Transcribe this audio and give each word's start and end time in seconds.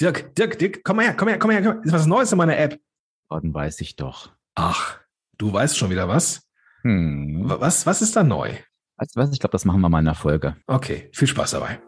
Dirk, 0.00 0.34
Dirk, 0.34 0.58
Dirk, 0.58 0.84
komm 0.84 0.96
mal 0.96 1.06
her, 1.06 1.14
komm 1.14 1.28
her, 1.28 1.38
komm 1.38 1.50
her, 1.50 1.62
komm 1.62 1.72
her. 1.74 1.82
Ist 1.84 1.92
was 1.92 2.06
Neues 2.06 2.30
in 2.32 2.38
meiner 2.38 2.58
App. 2.58 2.78
Dann 3.30 3.54
weiß 3.54 3.80
ich 3.80 3.96
doch. 3.96 4.32
Ach, 4.54 4.98
du 5.38 5.52
weißt 5.52 5.76
schon 5.76 5.90
wieder 5.90 6.08
was? 6.08 6.46
Hm. 6.82 7.42
Was, 7.44 7.86
was 7.86 8.02
ist 8.02 8.14
da 8.14 8.22
neu? 8.22 8.54
Was? 8.96 9.32
Ich 9.32 9.40
glaube, 9.40 9.52
das 9.52 9.64
machen 9.64 9.80
wir 9.80 9.88
mal 9.88 10.00
in 10.00 10.04
der 10.04 10.14
Folge. 10.14 10.56
Okay, 10.66 11.10
viel 11.12 11.28
Spaß 11.28 11.52
dabei. 11.52 11.80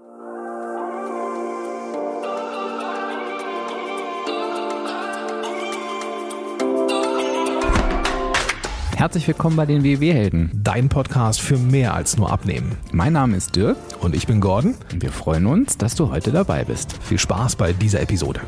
Herzlich 8.99 9.29
willkommen 9.29 9.55
bei 9.55 9.65
den 9.65 9.85
WW-Helden. 9.85 10.51
Dein 10.53 10.89
Podcast 10.89 11.41
für 11.41 11.57
mehr 11.57 11.95
als 11.95 12.17
nur 12.17 12.33
Abnehmen. 12.33 12.77
Mein 12.91 13.13
Name 13.13 13.37
ist 13.37 13.55
Dirk 13.55 13.77
Und 14.01 14.13
ich 14.13 14.27
bin 14.27 14.41
Gordon. 14.41 14.75
und 14.93 15.01
wir 15.01 15.13
freuen 15.13 15.47
uns, 15.47 15.79
dass 15.79 15.95
du 15.95 16.11
heute 16.11 16.33
dabei 16.33 16.65
bist. 16.65 17.01
Viel 17.01 17.21
Spaß 17.21 17.55
bei 17.55 17.73
dieser 17.73 18.01
Episode. 18.01 18.41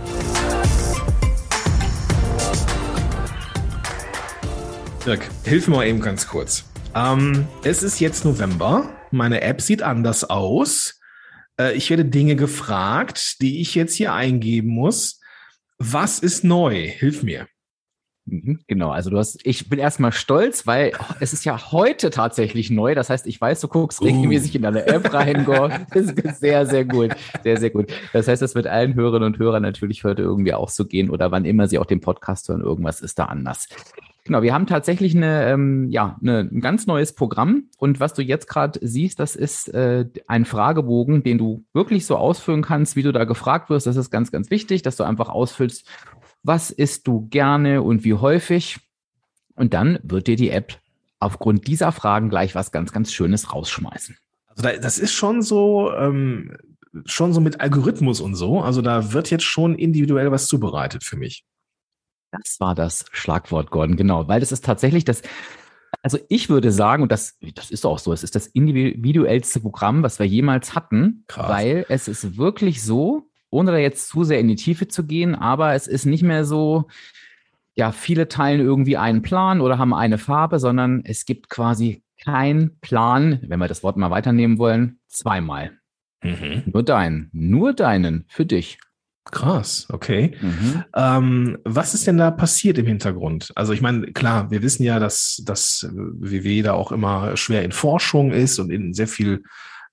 Dirk, 5.07 5.31
hilf 5.45 5.69
mir 5.69 5.77
mal 5.77 5.87
eben 5.87 6.01
ganz 6.01 6.27
kurz. 6.27 6.65
Ähm, 6.97 7.47
es 7.63 7.85
ist 7.85 8.01
jetzt 8.01 8.25
November. 8.25 8.91
Meine 9.13 9.43
App 9.43 9.61
sieht 9.61 9.83
anders 9.83 10.25
aus. 10.25 10.99
Äh, 11.61 11.75
ich 11.75 11.91
werde 11.91 12.05
Dinge 12.07 12.35
gefragt, 12.35 13.41
die 13.41 13.61
ich 13.61 13.77
jetzt 13.77 13.95
hier 13.95 14.15
eingeben 14.15 14.71
muss. 14.71 15.21
Was 15.79 16.19
ist 16.19 16.43
neu? 16.43 16.89
Hilf 16.89 17.23
mir. 17.23 17.47
Mhm, 18.31 18.61
Genau, 18.69 18.91
also 18.91 19.11
du 19.11 19.19
hast, 19.19 19.41
ich 19.45 19.69
bin 19.69 19.79
erstmal 19.79 20.13
stolz, 20.13 20.67
weil 20.67 20.93
es 21.19 21.33
ist 21.33 21.45
ja 21.45 21.73
heute 21.73 22.11
tatsächlich 22.11 22.71
neu. 22.71 22.95
Das 22.95 23.11
heißt, 23.11 23.27
ich 23.27 23.41
weiß, 23.41 23.61
du 23.61 23.69
guckst 23.69 24.01
Uh. 24.01 24.05
regelmäßig 24.05 24.55
in 24.55 24.63
deine 24.63 24.87
App 24.87 25.13
rein, 25.13 25.45
Gordon. 25.45 25.87
Das 25.93 26.07
ist 26.07 26.41
sehr, 26.41 26.67
sehr 26.67 26.85
gut. 26.85 27.11
Sehr, 27.43 27.59
sehr 27.59 27.71
gut. 27.71 27.93
Das 28.13 28.29
heißt, 28.29 28.41
das 28.41 28.55
wird 28.55 28.67
allen 28.67 28.95
Hörerinnen 28.95 29.27
und 29.35 29.39
Hörern 29.39 29.63
natürlich 29.63 30.05
heute 30.05 30.23
irgendwie 30.23 30.55
auch 30.55 30.69
so 30.69 30.85
gehen 30.87 31.11
oder 31.11 31.31
wann 31.31 31.45
immer 31.45 31.67
sie 31.69 31.79
auch 31.79 31.87
den 31.87 32.01
Podcast 32.01 32.49
hören, 32.49 32.61
irgendwas 32.61 33.01
ist 33.01 33.19
da 33.19 33.25
anders. 33.27 33.69
Genau, 34.25 34.43
wir 34.43 34.53
haben 34.53 34.67
tatsächlich 34.67 35.17
eine, 35.17 35.47
ähm, 35.47 35.89
ja, 35.89 36.19
eine, 36.21 36.41
ein 36.41 36.61
ganz 36.61 36.87
neues 36.87 37.15
Programm 37.15 37.65
und 37.79 38.01
was 38.01 38.13
du 38.13 38.23
jetzt 38.23 38.47
gerade 38.49 38.79
siehst, 38.83 39.19
das 39.19 39.35
ist 39.35 39.73
äh, 39.73 40.05
ein 40.29 40.45
Fragebogen, 40.45 41.23
den 41.23 41.39
du 41.39 41.65
wirklich 41.73 42.05
so 42.07 42.17
ausfüllen 42.17 42.63
kannst, 42.63 42.97
wie 42.97 43.03
du 43.03 43.13
da 43.13 43.25
gefragt 43.25 43.71
wirst. 43.71 43.87
Das 43.87 43.97
ist 43.97 44.11
ganz, 44.11 44.31
ganz 44.31 44.51
wichtig, 44.51 44.83
dass 44.83 44.97
du 44.97 45.05
einfach 45.05 45.31
ausfüllst, 45.31 45.89
was 46.43 46.71
isst 46.71 47.07
du 47.07 47.29
gerne 47.29 47.83
und 47.83 48.05
wie 48.05 48.15
häufig. 48.15 48.79
Und 49.55 49.75
dann 49.75 49.99
wird 50.03 50.27
dir 50.27 50.37
die 50.37 50.51
App 50.51 50.79
aufgrund 51.19 51.67
dieser 51.67 51.93
Fragen 51.93 52.31
gleich 52.31 52.55
was 52.55 52.73
ganz, 52.73 52.93
ganz 52.93 53.13
Schönes 53.13 53.53
rausschmeißen. 53.53 54.17
Also 54.47 54.63
da, 54.63 54.77
das 54.77 54.99
ist 54.99 55.13
schon 55.13 55.43
so, 55.43 55.93
ähm, 55.93 56.57
schon 57.05 57.33
so 57.33 57.41
mit 57.41 57.61
Algorithmus 57.61 58.21
und 58.21 58.35
so. 58.35 58.61
Also 58.61 58.83
da 58.83 59.13
wird 59.13 59.31
jetzt 59.31 59.45
schon 59.45 59.75
individuell 59.75 60.33
was 60.33 60.47
zubereitet 60.47 61.05
für 61.05 61.17
mich. 61.17 61.45
Das 62.33 62.59
war 62.61 62.75
das 62.75 63.05
Schlagwort, 63.13 63.71
Gordon, 63.71 63.97
genau, 63.97 64.29
weil 64.29 64.41
das 64.41 64.53
ist 64.53 64.65
tatsächlich 64.65 65.05
das, 65.05 65.23
also 66.03 66.19
ich 66.29 66.49
würde 66.49 66.71
sagen, 66.73 67.03
und 67.03 67.13
das, 67.13 67.37
das 67.55 67.71
ist 67.71 67.85
auch 67.85 67.99
so, 67.99 68.13
es 68.13 68.23
ist 68.23 68.37
das 68.37 68.47
individuellste 68.47 69.61
Programm, 69.61 70.03
was 70.03 70.19
wir 70.19 70.27
jemals 70.27 70.75
hatten, 70.75 71.25
Krass. 71.27 71.49
weil 71.49 71.87
es 71.89 72.09
ist 72.09 72.37
wirklich 72.37 72.83
so, 72.83 73.30
ohne 73.51 73.73
da 73.73 73.79
jetzt 73.79 74.09
zu 74.09 74.25
sehr 74.25 74.41
in 74.41 74.49
die 74.49 74.57
Tiefe 74.57 74.89
zu 74.89 75.05
gehen, 75.05 75.35
aber 75.35 75.75
es 75.75 75.87
ist 75.87 76.07
nicht 76.07 76.23
mehr 76.23 76.45
so, 76.45 76.87
ja, 77.75 77.93
viele 77.93 78.29
teilen 78.29 78.61
irgendwie 78.61 78.97
einen 78.97 79.23
Plan 79.23 79.61
oder 79.61 79.79
haben 79.79 79.95
eine 79.95 80.19
Farbe, 80.19 80.59
sondern 80.59 81.03
es 81.05 81.25
gibt 81.25 81.51
quasi 81.51 82.03
keinen 82.23 82.79
Plan, 82.81 83.41
wenn 83.43 83.59
wir 83.59 83.69
das 83.69 83.83
Wort 83.83 83.97
mal 83.97 84.11
weiternehmen 84.11 84.59
wollen, 84.59 85.01
zweimal. 85.09 85.73
Mhm. 86.23 86.65
Nur 86.67 86.83
deinen, 86.83 87.31
nur 87.33 87.73
deinen, 87.73 88.27
für 88.29 88.45
dich. 88.45 88.79
Krass, 89.25 89.87
okay. 89.91 90.37
Mhm. 90.41 90.85
Ähm, 90.95 91.59
was 91.65 91.95
ist 91.95 92.07
denn 92.07 92.19
da 92.19 92.31
passiert 92.31 92.79
im 92.79 92.87
Hintergrund? 92.87 93.53
Also 93.55 93.73
ich 93.73 93.81
meine, 93.81 94.13
klar, 94.13 94.51
wir 94.51 94.63
wissen 94.63 94.83
ja, 94.83 94.99
dass 94.99 95.43
das 95.45 95.89
WW 95.93 96.63
da 96.63 96.73
auch 96.73 96.91
immer 96.91 97.37
schwer 97.37 97.63
in 97.63 97.73
Forschung 97.73 98.33
ist 98.33 98.59
und 98.59 98.71
in 98.71 98.93
sehr 98.93 99.09
viel 99.09 99.45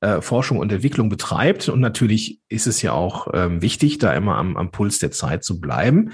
äh, 0.02 0.22
Forschung 0.22 0.60
und 0.60 0.72
Entwicklung 0.72 1.10
betreibt. 1.10 1.70
Und 1.70 1.80
natürlich 1.80 2.42
ist 2.50 2.68
es 2.68 2.82
ja 2.82 2.94
auch 2.94 3.28
ähm, 3.34 3.62
wichtig, 3.62 3.98
da 3.98 4.14
immer 4.14 4.36
am, 4.36 4.58
am 4.58 4.72
Puls 4.72 5.00
der 5.00 5.12
Zeit 5.12 5.44
zu 5.44 5.60
bleiben. 5.60 6.12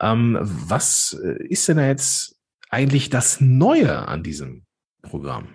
Ähm, 0.00 0.38
was 0.40 1.18
äh, 1.24 1.42
ist 1.48 1.68
denn 1.68 1.78
da 1.78 1.86
jetzt 1.86 2.36
eigentlich 2.70 3.10
das 3.10 3.40
Neue 3.40 4.06
an 4.06 4.22
diesem 4.22 4.64
Programm? 5.02 5.48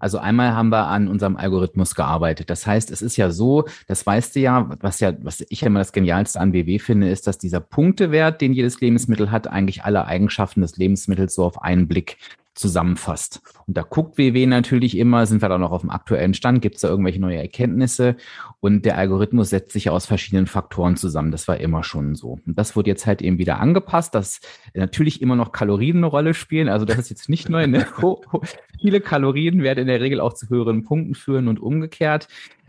Also 0.00 0.18
einmal 0.18 0.54
haben 0.54 0.70
wir 0.70 0.86
an 0.86 1.08
unserem 1.08 1.36
Algorithmus 1.36 1.94
gearbeitet. 1.94 2.50
Das 2.50 2.66
heißt, 2.66 2.90
es 2.90 3.02
ist 3.02 3.16
ja 3.16 3.30
so, 3.30 3.64
das 3.86 4.04
weißt 4.04 4.36
du 4.36 4.40
ja, 4.40 4.68
was 4.80 5.00
ja, 5.00 5.14
was 5.22 5.44
ich 5.48 5.62
immer 5.62 5.78
das 5.78 5.92
Genialste 5.92 6.40
an 6.40 6.52
BW 6.52 6.78
finde, 6.78 7.08
ist, 7.08 7.26
dass 7.26 7.38
dieser 7.38 7.60
Punktewert, 7.60 8.40
den 8.40 8.52
jedes 8.52 8.80
Lebensmittel 8.80 9.30
hat, 9.30 9.46
eigentlich 9.46 9.84
alle 9.84 10.04
Eigenschaften 10.06 10.62
des 10.62 10.76
Lebensmittels 10.76 11.34
so 11.34 11.44
auf 11.44 11.62
einen 11.62 11.88
Blick 11.88 12.18
zusammenfasst. 12.56 13.42
Und 13.66 13.76
da 13.76 13.82
guckt 13.82 14.18
WW 14.18 14.46
natürlich 14.46 14.96
immer, 14.96 15.26
sind 15.26 15.42
wir 15.42 15.48
da 15.48 15.58
noch 15.58 15.70
auf 15.70 15.82
dem 15.82 15.90
aktuellen 15.90 16.34
Stand, 16.34 16.62
gibt 16.62 16.76
es 16.76 16.80
da 16.80 16.88
irgendwelche 16.88 17.20
neue 17.20 17.36
Erkenntnisse? 17.36 18.16
Und 18.60 18.84
der 18.84 18.98
Algorithmus 18.98 19.50
setzt 19.50 19.72
sich 19.72 19.90
aus 19.90 20.06
verschiedenen 20.06 20.46
Faktoren 20.46 20.96
zusammen. 20.96 21.30
Das 21.30 21.46
war 21.48 21.58
immer 21.58 21.84
schon 21.84 22.14
so. 22.14 22.38
Und 22.46 22.58
das 22.58 22.74
wurde 22.74 22.90
jetzt 22.90 23.06
halt 23.06 23.22
eben 23.22 23.38
wieder 23.38 23.60
angepasst, 23.60 24.14
dass 24.14 24.40
natürlich 24.74 25.22
immer 25.22 25.36
noch 25.36 25.52
Kalorien 25.52 25.98
eine 25.98 26.06
Rolle 26.06 26.34
spielen. 26.34 26.68
Also 26.68 26.84
das 26.84 26.98
ist 26.98 27.10
jetzt 27.10 27.28
nicht 27.28 27.48
neu. 27.48 27.66
Ne? 27.66 27.86
Viele 28.80 29.00
Kalorien 29.00 29.62
werden 29.62 29.80
in 29.80 29.86
der 29.86 30.00
Regel 30.00 30.20
auch 30.20 30.32
zu 30.32 30.48
höheren 30.48 30.82
Punkten 30.82 31.14
führen 31.14 31.48
und 31.48 31.60
umgekehrt. 31.60 32.28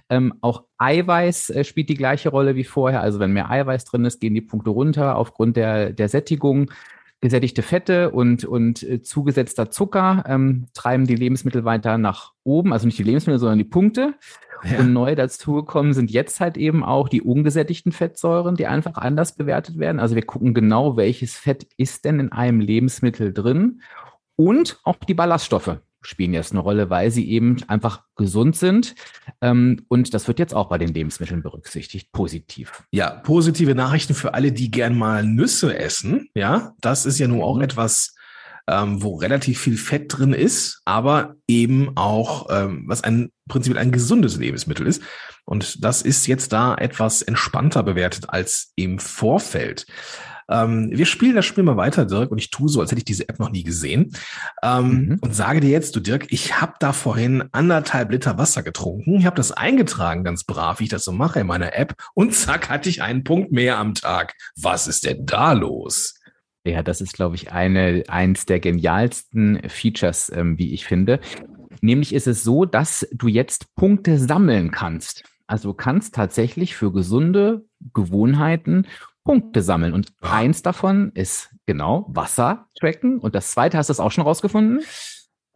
Ähm, 0.09 0.33
auch 0.41 0.63
Eiweiß 0.77 1.49
äh, 1.49 1.63
spielt 1.63 1.89
die 1.89 1.95
gleiche 1.95 2.29
Rolle 2.29 2.55
wie 2.55 2.63
vorher. 2.63 3.01
Also 3.01 3.19
wenn 3.19 3.33
mehr 3.33 3.49
Eiweiß 3.49 3.85
drin 3.85 4.05
ist, 4.05 4.21
gehen 4.21 4.33
die 4.33 4.41
Punkte 4.41 4.69
runter 4.69 5.17
aufgrund 5.17 5.57
der, 5.57 5.91
der 5.91 6.07
Sättigung. 6.07 6.71
Gesättigte 7.19 7.63
Fette 7.63 8.11
und, 8.11 8.45
und 8.45 8.83
äh, 8.83 9.01
zugesetzter 9.01 9.72
Zucker 9.72 10.23
ähm, 10.28 10.67
treiben 10.73 11.07
die 11.07 11.16
Lebensmittel 11.16 11.66
weiter 11.66 11.97
nach 11.97 12.33
oben. 12.44 12.73
Also 12.73 12.85
nicht 12.85 13.00
die 13.00 13.03
Lebensmittel, 13.03 13.39
sondern 13.39 13.57
die 13.57 13.63
Punkte. 13.63 14.13
Ja. 14.63 14.79
Und 14.79 14.94
neu 14.94 15.16
dazugekommen 15.16 15.94
sind 15.94 16.11
jetzt 16.11 16.39
halt 16.39 16.57
eben 16.57 16.83
auch 16.83 17.09
die 17.09 17.22
ungesättigten 17.22 17.91
Fettsäuren, 17.91 18.56
die 18.56 18.67
einfach 18.67 18.97
anders 18.97 19.35
bewertet 19.35 19.77
werden. 19.77 20.00
Also 20.00 20.16
wir 20.16 20.25
gucken 20.25 20.53
genau, 20.53 20.97
welches 20.97 21.35
Fett 21.35 21.67
ist 21.77 22.06
denn 22.06 22.19
in 22.19 22.31
einem 22.31 22.59
Lebensmittel 22.59 23.33
drin. 23.33 23.81
Und 24.35 24.79
auch 24.83 24.95
die 24.95 25.13
Ballaststoffe 25.13 25.79
spielen 26.07 26.34
jetzt 26.34 26.51
eine 26.51 26.62
Rolle, 26.62 26.90
weil 26.90 27.12
sie 27.12 27.29
eben 27.29 27.57
einfach 27.68 28.03
gesund 28.16 28.56
sind. 28.56 28.95
Ähm, 29.41 29.85
und 29.90 30.13
das 30.13 30.28
wird 30.29 30.40
jetzt 30.40 30.53
auch 30.53 30.69
bei 30.69 30.78
den 30.78 30.94
Lebensmitteln 30.94 31.44
berücksichtigt, 31.44 32.13
positiv. 32.13 32.84
Ja, 32.91 33.09
positive 33.09 33.75
Nachrichten 33.75 34.13
für 34.13 34.34
alle, 34.34 34.53
die 34.53 34.72
gern 34.72 34.97
mal 34.97 35.25
Nüsse 35.25 35.78
essen. 35.78 36.29
Ja, 36.34 36.73
das 36.79 37.06
ist 37.06 37.19
ja 37.19 37.28
nun 37.28 37.41
auch 37.41 37.57
Mhm. 37.57 37.63
etwas, 37.63 38.16
ähm, 38.69 39.03
wo 39.03 39.16
relativ 39.16 39.59
viel 39.59 39.78
Fett 39.78 40.06
drin 40.18 40.31
ist, 40.31 40.81
aber 40.85 41.35
eben 41.45 41.97
auch, 41.97 42.47
ähm, 42.51 42.85
was 42.88 43.03
ein 43.03 43.31
prinzipiell 43.50 43.81
ein 43.81 43.91
gesundes 43.91 44.38
Lebensmittel 44.38 44.88
ist. 44.88 45.01
Und 45.44 45.84
das 45.84 46.01
ist 46.01 46.25
jetzt 46.25 46.53
da 46.53 46.75
etwas 46.75 47.22
entspannter 47.22 47.84
bewertet 47.84 48.29
als 48.29 48.72
im 48.75 49.00
Vorfeld. 49.00 49.85
Ähm, 50.49 50.89
wir 50.91 51.05
spielen 51.05 51.35
das 51.35 51.45
Spiel 51.45 51.63
mal 51.63 51.77
weiter, 51.77 52.05
Dirk, 52.05 52.31
und 52.31 52.37
ich 52.37 52.49
tue 52.49 52.69
so, 52.69 52.81
als 52.81 52.91
hätte 52.91 52.99
ich 52.99 53.05
diese 53.05 53.27
App 53.29 53.39
noch 53.39 53.51
nie 53.51 53.63
gesehen. 53.63 54.13
Ähm, 54.63 55.07
Mhm. 55.07 55.19
Und 55.21 55.35
sage 55.35 55.59
dir 55.59 55.69
jetzt, 55.69 55.95
du 55.95 55.99
Dirk, 55.99 56.27
ich 56.29 56.59
habe 56.61 56.73
da 56.79 56.93
vorhin 56.93 57.43
anderthalb 57.51 58.11
Liter 58.11 58.37
Wasser 58.37 58.63
getrunken. 58.63 59.15
Ich 59.15 59.25
habe 59.25 59.35
das 59.35 59.51
eingetragen, 59.51 60.23
ganz 60.23 60.43
brav, 60.43 60.79
wie 60.79 60.85
ich 60.85 60.89
das 60.89 61.05
so 61.05 61.11
mache 61.11 61.39
in 61.39 61.47
meiner 61.47 61.75
App. 61.75 61.95
Und 62.13 62.33
zack, 62.33 62.69
hatte 62.69 62.89
ich 62.89 63.01
einen 63.01 63.23
Punkt 63.23 63.51
mehr 63.51 63.77
am 63.77 63.93
Tag. 63.93 64.33
Was 64.55 64.87
ist 64.87 65.05
denn 65.05 65.25
da 65.25 65.53
los? 65.53 66.15
Ja, 66.65 66.83
das 66.83 66.99
ist, 67.01 67.13
glaube 67.13 67.35
ich, 67.35 67.51
eine, 67.51 68.03
eins 68.07 68.45
der 68.45 68.59
genialsten 68.59 69.61
Features, 69.67 70.31
ähm, 70.35 70.57
wie 70.57 70.73
ich 70.73 70.85
finde. 70.85 71.19
Nämlich 71.81 72.13
ist 72.13 72.27
es 72.27 72.43
so, 72.43 72.65
dass 72.65 73.07
du 73.13 73.27
jetzt 73.27 73.73
Punkte 73.75 74.17
sammeln 74.17 74.71
kannst. 74.71 75.23
Also 75.45 75.69
du 75.69 75.75
kannst 75.75 76.15
tatsächlich 76.15 76.75
für 76.75 76.91
gesunde 76.91 77.65
Gewohnheiten 77.93 78.85
Punkte 79.27 79.62
sammeln. 79.62 79.94
Und 79.94 80.13
Ah. 80.21 80.38
eins 80.38 80.62
davon 80.62 81.12
ist 81.13 81.50
genau 81.65 82.06
Wasser 82.09 82.68
tracken. 82.79 83.19
Und 83.19 83.35
das 83.35 83.51
zweite, 83.51 83.77
hast 83.77 83.89
du 83.89 83.91
das 83.91 84.00
auch 84.00 84.12
schon 84.12 84.24
rausgefunden? 84.24 84.79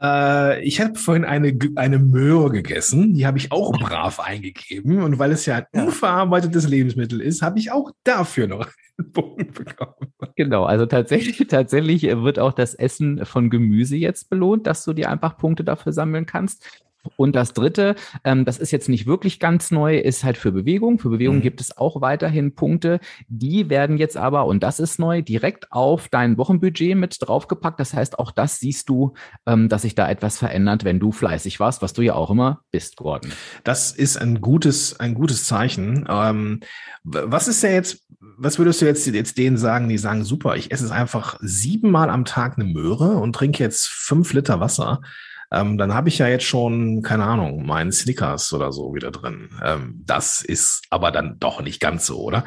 Äh, 0.02 0.62
ich 0.66 0.82
habe 0.82 0.96
vorhin 0.96 1.24
eine, 1.24 1.58
eine 1.76 2.00
Möhre 2.00 2.50
gegessen. 2.52 3.14
Die 3.14 3.26
habe 3.26 3.38
ich 3.38 3.52
auch 3.52 3.72
brav 3.80 4.20
eingegeben. 4.20 5.02
Und 5.04 5.20
weil 5.20 5.32
es 5.32 5.46
ja 5.46 5.56
ein 5.72 5.84
unverarbeitetes 5.86 6.68
Lebensmittel 6.68 7.22
ist, 7.22 7.42
habe 7.42 7.60
ich 7.60 7.72
auch 7.72 7.92
dafür 8.04 8.48
noch 8.48 8.68
einen 8.98 9.12
Punkt 9.14 9.54
bekommen. 9.54 10.14
Genau, 10.36 10.66
also 10.66 10.86
tatsächlich, 10.86 11.38
tatsächlich 11.50 12.04
wird 12.04 12.40
auch 12.40 12.54
das 12.54 12.74
Essen 12.74 13.26
von 13.26 13.50
Gemüse 13.50 13.96
jetzt 13.96 14.30
belohnt, 14.30 14.68
dass 14.68 14.84
du 14.84 14.92
dir 14.94 15.10
einfach 15.10 15.38
Punkte 15.38 15.64
dafür 15.64 15.94
sammeln 15.94 16.26
kannst. 16.26 16.68
Und 17.16 17.36
das 17.36 17.54
dritte, 17.54 17.96
ähm, 18.24 18.46
das 18.46 18.58
ist 18.58 18.72
jetzt 18.72 18.90
nicht 18.90 19.08
wirklich 19.08 19.40
ganz 19.40 19.72
neu, 19.72 19.98
ist 19.98 20.24
halt 20.24 20.38
für 20.38 20.52
Bewegung. 20.52 21.00
Für 21.00 21.10
Bewegung 21.10 21.38
mhm. 21.38 21.42
gibt 21.42 21.62
es 21.62 21.78
auch 21.78 22.02
weiterhin 22.02 22.54
Punkte. 22.54 23.00
Die 23.28 23.70
werden 23.70 23.98
jetzt 23.98 24.18
aber, 24.18 24.46
und 24.46 24.62
das 24.64 24.80
ist 24.80 25.00
neu, 25.00 25.22
direkt 25.22 25.72
auf 25.72 26.10
dein 26.10 26.38
Wochenbudget 26.38 26.96
mit 26.96 27.18
draufgepackt. 27.20 27.80
Das 27.80 27.94
heißt, 27.94 28.20
auch 28.20 28.32
das 28.32 28.60
siehst 28.60 28.90
du, 28.90 29.14
ähm, 29.46 29.70
dass 29.70 29.84
sich 29.84 29.96
da 29.96 30.10
etwas 30.10 30.38
verändert, 30.38 30.84
wenn 30.84 31.00
du 31.00 31.12
fleißig 31.12 31.60
warst, 31.60 31.82
was 31.82 31.94
du 31.94 32.02
ja 32.02 32.14
auch 32.14 32.30
immer 32.30 32.62
bist, 32.72 32.98
Gordon. 32.98 33.32
Das 33.64 33.92
ist 33.92 34.18
ein 34.18 34.42
gutes, 34.42 35.00
ein 35.00 35.14
gutes 35.14 35.46
Zeichen. 35.46 36.06
Ähm, 36.10 36.60
was 37.04 37.48
ist 37.48 37.64
denn 37.64 37.74
jetzt, 37.74 38.06
was 38.38 38.60
würdest 38.60 38.82
du 38.82 38.86
jetzt, 38.86 39.08
jetzt 39.08 39.38
denen 39.38 39.58
sagen, 39.58 39.90
die 39.90 39.98
sagen, 39.98 40.24
super, 40.24 40.56
ich 40.56 40.72
esse 40.72 40.86
es 40.86 40.92
einfach 40.92 41.38
siebenmal 41.42 42.10
am 42.10 42.26
Tag 42.26 42.58
eine 42.58 42.66
Möhre 42.66 43.18
und 43.18 43.34
trinke 43.34 43.64
jetzt 43.64 43.88
fünf 43.88 44.34
Liter 44.34 44.60
Wasser? 44.60 45.02
Ähm, 45.52 45.78
dann 45.78 45.94
habe 45.94 46.10
ich 46.10 46.18
ja 46.18 46.28
jetzt 46.28 46.46
schon, 46.46 47.02
keine 47.02 47.26
Ahnung, 47.26 47.66
meinen 47.66 47.92
Snickers 47.92 48.54
oder 48.54 48.72
so 48.72 48.96
wieder 48.96 49.12
drin. 49.12 49.50
Ähm, 49.64 50.02
das 50.06 50.42
ist 50.42 50.84
aber 50.90 51.12
dann 51.12 51.38
doch 51.40 51.62
nicht 51.62 51.80
ganz 51.80 52.06
so, 52.06 52.20
oder? 52.22 52.46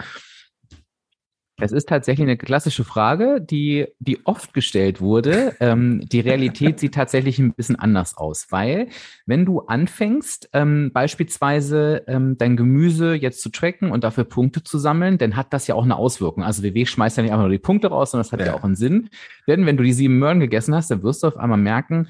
Es 1.60 1.70
ist 1.70 1.88
tatsächlich 1.88 2.24
eine 2.24 2.36
klassische 2.36 2.82
Frage, 2.82 3.40
die, 3.40 3.86
die 4.00 4.26
oft 4.26 4.54
gestellt 4.54 5.00
wurde. 5.00 5.54
Ähm, 5.60 6.00
die 6.10 6.18
Realität 6.18 6.80
sieht 6.80 6.94
tatsächlich 6.94 7.38
ein 7.38 7.54
bisschen 7.54 7.76
anders 7.76 8.16
aus, 8.16 8.48
weil 8.50 8.88
wenn 9.24 9.44
du 9.44 9.60
anfängst, 9.60 10.50
ähm, 10.52 10.90
beispielsweise 10.92 12.02
ähm, 12.08 12.36
dein 12.38 12.56
Gemüse 12.56 13.14
jetzt 13.14 13.40
zu 13.40 13.50
tracken 13.50 13.92
und 13.92 14.02
dafür 14.02 14.24
Punkte 14.24 14.64
zu 14.64 14.78
sammeln, 14.78 15.16
dann 15.16 15.36
hat 15.36 15.52
das 15.52 15.68
ja 15.68 15.76
auch 15.76 15.84
eine 15.84 15.96
Auswirkung. 15.96 16.42
Also 16.42 16.64
WW 16.64 16.86
schmeißt 16.86 17.18
ja 17.18 17.22
nicht 17.22 17.32
einfach 17.32 17.44
nur 17.44 17.52
die 17.52 17.58
Punkte 17.58 17.86
raus, 17.86 18.10
sondern 18.10 18.24
das 18.24 18.32
hat 18.32 18.40
ja, 18.40 18.46
ja 18.46 18.54
auch 18.54 18.64
einen 18.64 18.74
Sinn. 18.74 19.10
Denn 19.46 19.64
wenn 19.64 19.76
du 19.76 19.84
die 19.84 19.92
sieben 19.92 20.18
Möhren 20.18 20.40
gegessen 20.40 20.74
hast, 20.74 20.90
dann 20.90 21.04
wirst 21.04 21.22
du 21.22 21.28
auf 21.28 21.36
einmal 21.36 21.58
merken, 21.58 22.08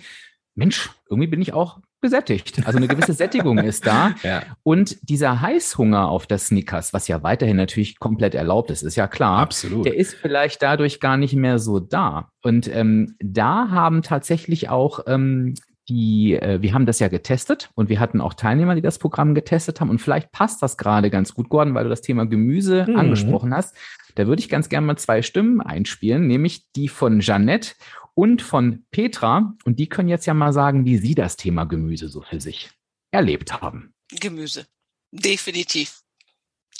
Mensch, 0.54 0.90
irgendwie 1.08 1.26
bin 1.28 1.42
ich 1.42 1.52
auch 1.52 1.80
gesättigt. 2.00 2.66
Also 2.66 2.76
eine 2.76 2.86
gewisse 2.86 3.14
Sättigung 3.14 3.58
ist 3.58 3.86
da. 3.86 4.14
Ja. 4.22 4.42
Und 4.62 5.08
dieser 5.10 5.42
Heißhunger 5.42 6.08
auf 6.08 6.26
das 6.26 6.46
Snickers, 6.46 6.92
was 6.92 7.08
ja 7.08 7.22
weiterhin 7.22 7.56
natürlich 7.56 7.98
komplett 7.98 8.34
erlaubt 8.34 8.70
ist, 8.70 8.82
ist 8.82 8.96
ja 8.96 9.06
klar. 9.06 9.38
Absolut. 9.40 9.84
Der 9.84 9.96
ist 9.96 10.14
vielleicht 10.14 10.62
dadurch 10.62 11.00
gar 11.00 11.16
nicht 11.16 11.34
mehr 11.34 11.58
so 11.58 11.78
da. 11.78 12.30
Und 12.42 12.74
ähm, 12.74 13.16
da 13.18 13.68
haben 13.70 14.02
tatsächlich 14.02 14.70
auch 14.70 15.00
ähm, 15.06 15.54
die, 15.88 16.34
äh, 16.34 16.62
wir 16.62 16.72
haben 16.72 16.86
das 16.86 17.00
ja 17.00 17.08
getestet 17.08 17.70
und 17.74 17.88
wir 17.88 18.00
hatten 18.00 18.20
auch 18.20 18.34
Teilnehmer, 18.34 18.74
die 18.74 18.80
das 18.80 18.98
Programm 18.98 19.34
getestet 19.34 19.80
haben. 19.80 19.90
Und 19.90 20.00
vielleicht 20.00 20.32
passt 20.32 20.62
das 20.62 20.76
gerade 20.76 21.10
ganz 21.10 21.34
gut, 21.34 21.48
Gordon, 21.48 21.74
weil 21.74 21.84
du 21.84 21.90
das 21.90 22.00
Thema 22.00 22.24
Gemüse 22.26 22.86
mhm. 22.88 22.96
angesprochen 22.96 23.54
hast. 23.54 23.76
Da 24.14 24.26
würde 24.26 24.40
ich 24.40 24.48
ganz 24.48 24.68
gerne 24.68 24.86
mal 24.86 24.96
zwei 24.96 25.22
Stimmen 25.22 25.60
einspielen, 25.60 26.26
nämlich 26.26 26.72
die 26.72 26.88
von 26.88 27.20
Jeannette 27.20 27.72
und 28.14 28.43
von 28.43 28.87
Petra. 28.90 29.55
Und 29.64 29.78
die 29.78 29.88
können 29.88 30.08
jetzt 30.08 30.26
ja 30.26 30.34
mal 30.34 30.52
sagen, 30.52 30.84
wie 30.84 30.99
sie 30.99 31.14
das 31.14 31.37
Thema 31.37 31.64
Gemüse 31.64 32.08
so 32.08 32.22
für 32.22 32.40
sich 32.40 32.70
erlebt 33.11 33.52
haben. 33.52 33.94
Gemüse. 34.08 34.66
Definitiv. 35.11 36.00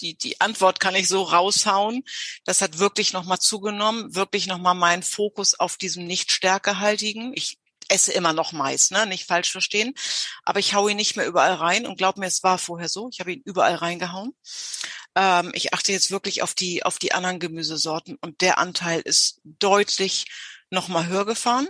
Die, 0.01 0.19
die 0.19 0.41
Antwort 0.41 0.81
kann 0.81 0.97
ich 0.97 1.09
so 1.09 1.23
raushauen. 1.23 2.03
Das 2.45 2.61
hat 2.61 2.79
wirklich 2.79 3.13
nochmal 3.13 3.39
zugenommen, 3.39 4.15
wirklich 4.15 4.47
nochmal 4.47 4.75
meinen 4.75 5.03
Fokus 5.03 5.55
auf 5.55 5.77
diesem 5.77 6.07
nicht 6.07 6.33
stärkehaltigen. 6.33 7.33
Ich 7.35 7.59
esse 7.89 8.13
immer 8.13 8.33
noch 8.33 8.53
Mais, 8.53 8.91
ne? 8.91 9.07
nicht 9.07 9.27
falsch 9.27 9.53
verstehen. 9.53 9.95
Aber 10.43 10.59
ich 10.59 10.75
haue 10.75 10.91
ihn 10.91 10.97
nicht 10.97 11.17
mehr 11.17 11.27
überall 11.27 11.55
rein 11.55 11.87
und 11.87 11.97
glaub 11.97 12.17
mir, 12.17 12.27
es 12.27 12.43
war 12.43 12.59
vorher 12.59 12.89
so. 12.89 13.09
Ich 13.13 13.21
habe 13.21 13.33
ihn 13.33 13.43
überall 13.45 13.77
reingehauen. 13.77 14.35
Ähm, 15.15 15.53
ich 15.55 15.75
achte 15.75 15.93
jetzt 15.93 16.11
wirklich 16.11 16.43
auf 16.43 16.55
die, 16.55 16.83
auf 16.83 16.99
die 16.99 17.13
anderen 17.13 17.39
Gemüsesorten 17.39 18.17
und 18.21 18.41
der 18.41 18.59
Anteil 18.59 19.01
ist 19.01 19.41
deutlich 19.45 20.27
nochmal 20.75 21.07
höher 21.07 21.25
gefahren. 21.25 21.67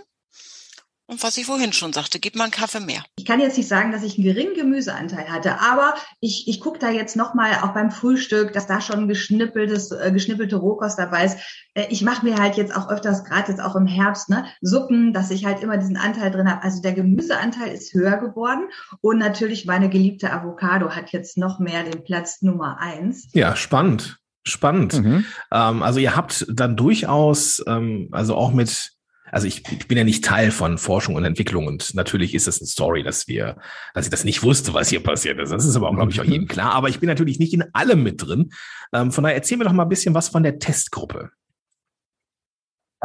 Und 1.07 1.21
was 1.21 1.37
ich 1.37 1.45
vorhin 1.45 1.71
schon 1.71 1.93
sagte, 1.93 2.19
gib 2.19 2.35
mal 2.35 2.45
einen 2.45 2.51
Kaffee 2.51 2.79
mehr. 2.79 3.03
Ich 3.15 3.25
kann 3.25 3.39
jetzt 3.39 3.57
nicht 3.57 3.67
sagen, 3.67 3.91
dass 3.91 4.01
ich 4.01 4.17
einen 4.17 4.25
geringen 4.25 4.55
Gemüseanteil 4.55 5.29
hatte, 5.29 5.61
aber 5.61 5.93
ich, 6.19 6.47
ich 6.47 6.59
gucke 6.59 6.79
da 6.79 6.89
jetzt 6.89 7.15
nochmal 7.15 7.59
auch 7.61 7.75
beim 7.75 7.91
Frühstück, 7.91 8.53
dass 8.53 8.65
da 8.65 8.81
schon 8.81 9.07
geschnippeltes, 9.07 9.91
äh, 9.91 10.11
geschnippelte 10.11 10.55
Rohkost 10.55 10.97
dabei 10.97 11.25
ist. 11.25 11.37
Äh, 11.75 11.85
ich 11.89 12.01
mache 12.01 12.25
mir 12.25 12.37
halt 12.37 12.57
jetzt 12.57 12.75
auch 12.75 12.89
öfters, 12.89 13.23
gerade 13.23 13.51
jetzt 13.51 13.61
auch 13.61 13.75
im 13.75 13.85
Herbst, 13.85 14.29
ne, 14.29 14.45
Suppen, 14.61 15.13
dass 15.13 15.29
ich 15.29 15.45
halt 15.45 15.61
immer 15.61 15.77
diesen 15.77 15.97
Anteil 15.97 16.31
drin 16.31 16.49
habe. 16.49 16.63
Also 16.63 16.81
der 16.81 16.93
Gemüseanteil 16.93 17.71
ist 17.71 17.93
höher 17.93 18.17
geworden 18.17 18.63
und 19.01 19.19
natürlich 19.19 19.67
meine 19.67 19.89
geliebte 19.89 20.33
Avocado 20.33 20.89
hat 20.89 21.11
jetzt 21.11 21.37
noch 21.37 21.59
mehr 21.59 21.83
den 21.83 22.03
Platz 22.03 22.41
Nummer 22.41 22.79
eins. 22.79 23.29
Ja, 23.33 23.55
spannend. 23.55 24.17
Spannend. 24.47 24.93
Mhm. 24.93 25.25
Ähm, 25.51 25.83
also 25.83 25.99
ihr 25.99 26.15
habt 26.15 26.47
dann 26.49 26.75
durchaus, 26.75 27.63
ähm, 27.67 28.09
also 28.11 28.35
auch 28.35 28.53
mit, 28.53 28.94
also 29.31 29.47
ich, 29.47 29.63
ich 29.71 29.87
bin 29.87 29.97
ja 29.97 30.03
nicht 30.03 30.23
Teil 30.23 30.51
von 30.51 30.77
Forschung 30.77 31.15
und 31.15 31.25
Entwicklung 31.25 31.67
und 31.67 31.93
natürlich 31.95 32.33
ist 32.33 32.47
das 32.47 32.59
eine 32.59 32.67
Story, 32.67 33.03
dass 33.03 33.27
wir, 33.27 33.57
dass 33.93 34.05
ich 34.05 34.11
das 34.11 34.23
nicht 34.23 34.43
wusste, 34.43 34.73
was 34.73 34.89
hier 34.89 35.01
passiert 35.01 35.39
ist. 35.39 35.51
Das 35.51 35.65
ist 35.65 35.75
aber 35.75 35.91
glaube 35.93 36.11
ich, 36.11 36.21
auch 36.21 36.25
jedem 36.25 36.47
klar. 36.47 36.73
Aber 36.73 36.89
ich 36.89 36.99
bin 36.99 37.07
natürlich 37.07 37.39
nicht 37.39 37.53
in 37.53 37.63
allem 37.73 38.03
mit 38.03 38.21
drin. 38.25 38.51
Ähm, 38.93 39.11
von 39.11 39.23
daher 39.23 39.35
erzähl 39.35 39.57
mir 39.57 39.65
doch 39.65 39.73
mal 39.73 39.83
ein 39.83 39.89
bisschen 39.89 40.13
was 40.13 40.29
von 40.29 40.43
der 40.43 40.59
Testgruppe. 40.59 41.31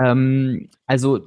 Ähm, 0.00 0.68
also 0.86 1.20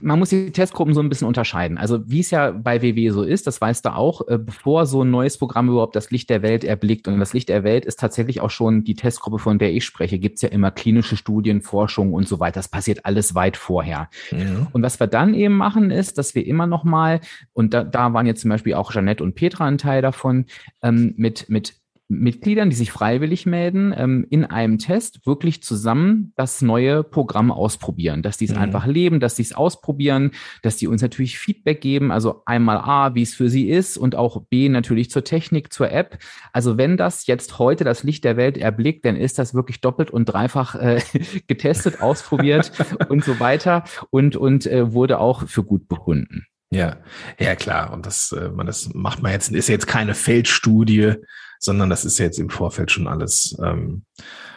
man 0.00 0.18
muss 0.18 0.30
die 0.30 0.50
Testgruppen 0.50 0.94
so 0.94 1.00
ein 1.00 1.08
bisschen 1.08 1.26
unterscheiden. 1.26 1.78
Also 1.78 2.08
wie 2.08 2.20
es 2.20 2.30
ja 2.30 2.52
bei 2.52 2.80
WW 2.80 3.10
so 3.10 3.22
ist, 3.22 3.46
das 3.46 3.60
weißt 3.60 3.84
du 3.84 3.94
auch, 3.94 4.26
äh, 4.28 4.38
bevor 4.38 4.86
so 4.86 5.02
ein 5.02 5.10
neues 5.10 5.36
Programm 5.36 5.68
überhaupt 5.68 5.96
das 5.96 6.10
Licht 6.10 6.30
der 6.30 6.42
Welt 6.42 6.64
erblickt. 6.64 7.06
Und 7.06 7.18
das 7.18 7.32
Licht 7.32 7.48
der 7.48 7.64
Welt 7.64 7.84
ist 7.84 8.00
tatsächlich 8.00 8.40
auch 8.40 8.50
schon 8.50 8.84
die 8.84 8.94
Testgruppe, 8.94 9.38
von 9.38 9.58
der 9.58 9.72
ich 9.72 9.84
spreche. 9.84 10.18
Gibt 10.18 10.36
es 10.36 10.42
ja 10.42 10.48
immer 10.48 10.70
klinische 10.70 11.16
Studien, 11.16 11.60
Forschung 11.60 12.12
und 12.14 12.26
so 12.26 12.40
weiter. 12.40 12.58
Das 12.58 12.68
passiert 12.68 13.04
alles 13.04 13.34
weit 13.34 13.56
vorher. 13.56 14.08
Ja. 14.30 14.68
Und 14.72 14.82
was 14.82 14.98
wir 15.00 15.06
dann 15.06 15.34
eben 15.34 15.56
machen, 15.56 15.90
ist, 15.90 16.18
dass 16.18 16.34
wir 16.34 16.46
immer 16.46 16.66
noch 16.66 16.84
mal, 16.84 17.20
und 17.52 17.74
da, 17.74 17.84
da 17.84 18.12
waren 18.12 18.26
jetzt 18.26 18.40
zum 18.42 18.50
Beispiel 18.50 18.74
auch 18.74 18.92
Jeanette 18.92 19.22
und 19.22 19.34
Petra 19.34 19.66
ein 19.66 19.78
Teil 19.78 20.02
davon, 20.02 20.46
ähm, 20.82 21.14
mit, 21.16 21.48
mit 21.48 21.74
Mitgliedern, 22.08 22.70
die 22.70 22.76
sich 22.76 22.90
freiwillig 22.90 23.44
melden, 23.44 23.94
ähm, 23.94 24.26
in 24.30 24.46
einem 24.46 24.78
Test 24.78 25.26
wirklich 25.26 25.62
zusammen 25.62 26.32
das 26.36 26.62
neue 26.62 27.04
Programm 27.04 27.50
ausprobieren, 27.50 28.22
dass 28.22 28.38
die 28.38 28.46
es 28.46 28.52
mhm. 28.52 28.58
einfach 28.58 28.86
leben, 28.86 29.20
dass 29.20 29.36
sie 29.36 29.42
es 29.42 29.52
ausprobieren, 29.52 30.30
dass 30.62 30.76
die 30.76 30.86
uns 30.86 31.02
natürlich 31.02 31.38
Feedback 31.38 31.82
geben, 31.82 32.10
also 32.10 32.42
einmal 32.46 32.78
A, 32.78 33.14
wie 33.14 33.22
es 33.22 33.34
für 33.34 33.50
sie 33.50 33.68
ist 33.68 33.98
und 33.98 34.14
auch 34.14 34.42
B 34.48 34.70
natürlich 34.70 35.10
zur 35.10 35.22
Technik, 35.22 35.70
zur 35.70 35.92
App. 35.92 36.18
Also 36.54 36.78
wenn 36.78 36.96
das 36.96 37.26
jetzt 37.26 37.58
heute 37.58 37.84
das 37.84 38.02
Licht 38.02 38.24
der 38.24 38.38
Welt 38.38 38.56
erblickt, 38.56 39.04
dann 39.04 39.16
ist 39.16 39.38
das 39.38 39.52
wirklich 39.52 39.82
doppelt 39.82 40.10
und 40.10 40.24
dreifach 40.24 40.76
äh, 40.76 41.02
getestet, 41.46 42.00
ausprobiert 42.00 42.72
und 43.10 43.22
so 43.22 43.38
weiter 43.38 43.84
und, 44.08 44.34
und 44.34 44.66
äh, 44.66 44.94
wurde 44.94 45.18
auch 45.18 45.46
für 45.46 45.62
gut 45.62 45.88
befunden. 45.88 46.46
Ja, 46.70 46.98
ja 47.38 47.54
klar. 47.54 47.92
Und 47.92 48.06
das, 48.06 48.32
äh, 48.32 48.48
man, 48.48 48.66
das 48.66 48.92
macht 48.94 49.22
man 49.22 49.32
jetzt, 49.32 49.50
ist 49.50 49.68
jetzt 49.68 49.86
keine 49.86 50.14
Feldstudie, 50.14 51.14
sondern 51.58 51.90
das 51.90 52.04
ist 52.04 52.18
jetzt 52.18 52.38
im 52.38 52.50
Vorfeld 52.50 52.90
schon 52.90 53.08
alles, 53.08 53.56
ähm, 53.62 54.04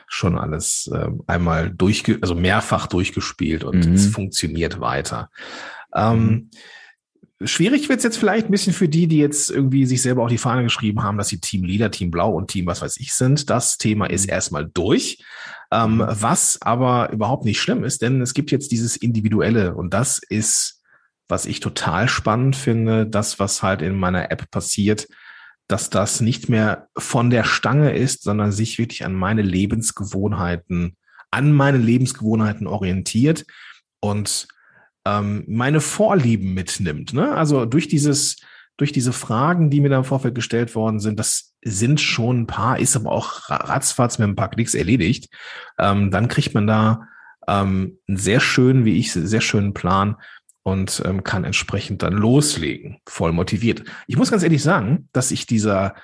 schon 0.07 0.37
alles 0.37 0.89
äh, 0.93 1.09
einmal 1.27 1.69
durchge, 1.69 2.19
also 2.21 2.35
mehrfach 2.35 2.87
durchgespielt 2.87 3.63
und 3.63 3.87
mhm. 3.87 3.93
es 3.93 4.07
funktioniert 4.07 4.79
weiter. 4.79 5.29
Ähm. 5.93 6.49
Schwierig 7.43 7.89
wird 7.89 7.97
es 7.97 8.03
jetzt 8.03 8.19
vielleicht 8.19 8.45
ein 8.45 8.51
bisschen 8.51 8.73
für 8.73 8.87
die, 8.87 9.07
die 9.07 9.17
jetzt 9.17 9.49
irgendwie 9.49 9.87
sich 9.87 10.03
selber 10.03 10.23
auch 10.23 10.29
die 10.29 10.37
Fahne 10.37 10.61
geschrieben 10.61 11.01
haben, 11.01 11.17
dass 11.17 11.29
sie 11.29 11.39
Team 11.39 11.63
Leader, 11.63 11.89
Team 11.89 12.11
Blau 12.11 12.31
und 12.33 12.51
Team 12.51 12.67
was 12.67 12.83
weiß 12.83 12.97
ich 12.97 13.13
sind. 13.13 13.49
Das 13.49 13.79
Thema 13.79 14.05
ist 14.05 14.27
mhm. 14.27 14.33
erstmal 14.33 14.69
durch. 14.71 15.23
Ähm, 15.73 15.95
mhm. 15.95 16.05
was 16.07 16.61
aber 16.61 17.11
überhaupt 17.13 17.45
nicht 17.45 17.61
schlimm 17.61 17.85
ist, 17.85 18.01
denn 18.01 18.19
es 18.19 18.33
gibt 18.33 18.51
jetzt 18.51 18.73
dieses 18.73 18.97
Individuelle 18.97 19.73
und 19.73 19.93
das 19.93 20.19
ist, 20.19 20.81
was 21.29 21.45
ich 21.45 21.61
total 21.61 22.09
spannend 22.09 22.57
finde, 22.57 23.07
das, 23.07 23.39
was 23.39 23.63
halt 23.63 23.81
in 23.81 23.95
meiner 23.95 24.31
App 24.31 24.51
passiert, 24.51 25.07
dass 25.71 25.89
das 25.89 26.21
nicht 26.21 26.49
mehr 26.49 26.87
von 26.97 27.29
der 27.29 27.43
Stange 27.43 27.95
ist, 27.95 28.23
sondern 28.23 28.51
sich 28.51 28.77
wirklich 28.77 29.05
an 29.05 29.13
meine 29.13 29.41
Lebensgewohnheiten, 29.41 30.97
an 31.31 31.53
meine 31.53 31.77
Lebensgewohnheiten 31.77 32.67
orientiert 32.67 33.45
und 33.99 34.47
ähm, 35.05 35.43
meine 35.47 35.81
Vorlieben 35.81 36.53
mitnimmt. 36.53 37.13
Ne? 37.13 37.33
Also 37.33 37.65
durch 37.65 37.87
dieses, 37.87 38.37
durch 38.77 38.91
diese 38.91 39.13
Fragen, 39.13 39.69
die 39.69 39.81
mir 39.81 39.89
da 39.89 39.97
im 39.97 40.03
Vorfeld 40.03 40.35
gestellt 40.35 40.75
worden 40.75 40.99
sind, 40.99 41.19
das 41.19 41.53
sind 41.63 42.01
schon 42.01 42.41
ein 42.41 42.47
paar, 42.47 42.79
ist 42.79 42.95
aber 42.95 43.11
auch 43.11 43.49
ratzfatz 43.49 44.19
mit 44.19 44.27
ein 44.27 44.35
paar 44.35 44.49
Klicks 44.49 44.73
erledigt. 44.73 45.29
Ähm, 45.79 46.11
dann 46.11 46.27
kriegt 46.27 46.53
man 46.53 46.67
da 46.67 47.07
ähm, 47.47 47.97
einen 48.07 48.17
sehr 48.17 48.39
schönen, 48.39 48.85
wie 48.85 48.97
ich, 48.97 49.13
sehr 49.13 49.41
schönen 49.41 49.73
Plan, 49.73 50.17
und 50.63 51.01
ähm, 51.05 51.23
kann 51.23 51.43
entsprechend 51.43 52.03
dann 52.03 52.13
loslegen, 52.13 52.99
voll 53.07 53.31
motiviert. 53.31 53.83
Ich 54.07 54.17
muss 54.17 54.31
ganz 54.31 54.43
ehrlich 54.43 54.61
sagen, 54.61 55.09
dass 55.11 55.31
ich 55.31 55.45
dieser, 55.45 55.95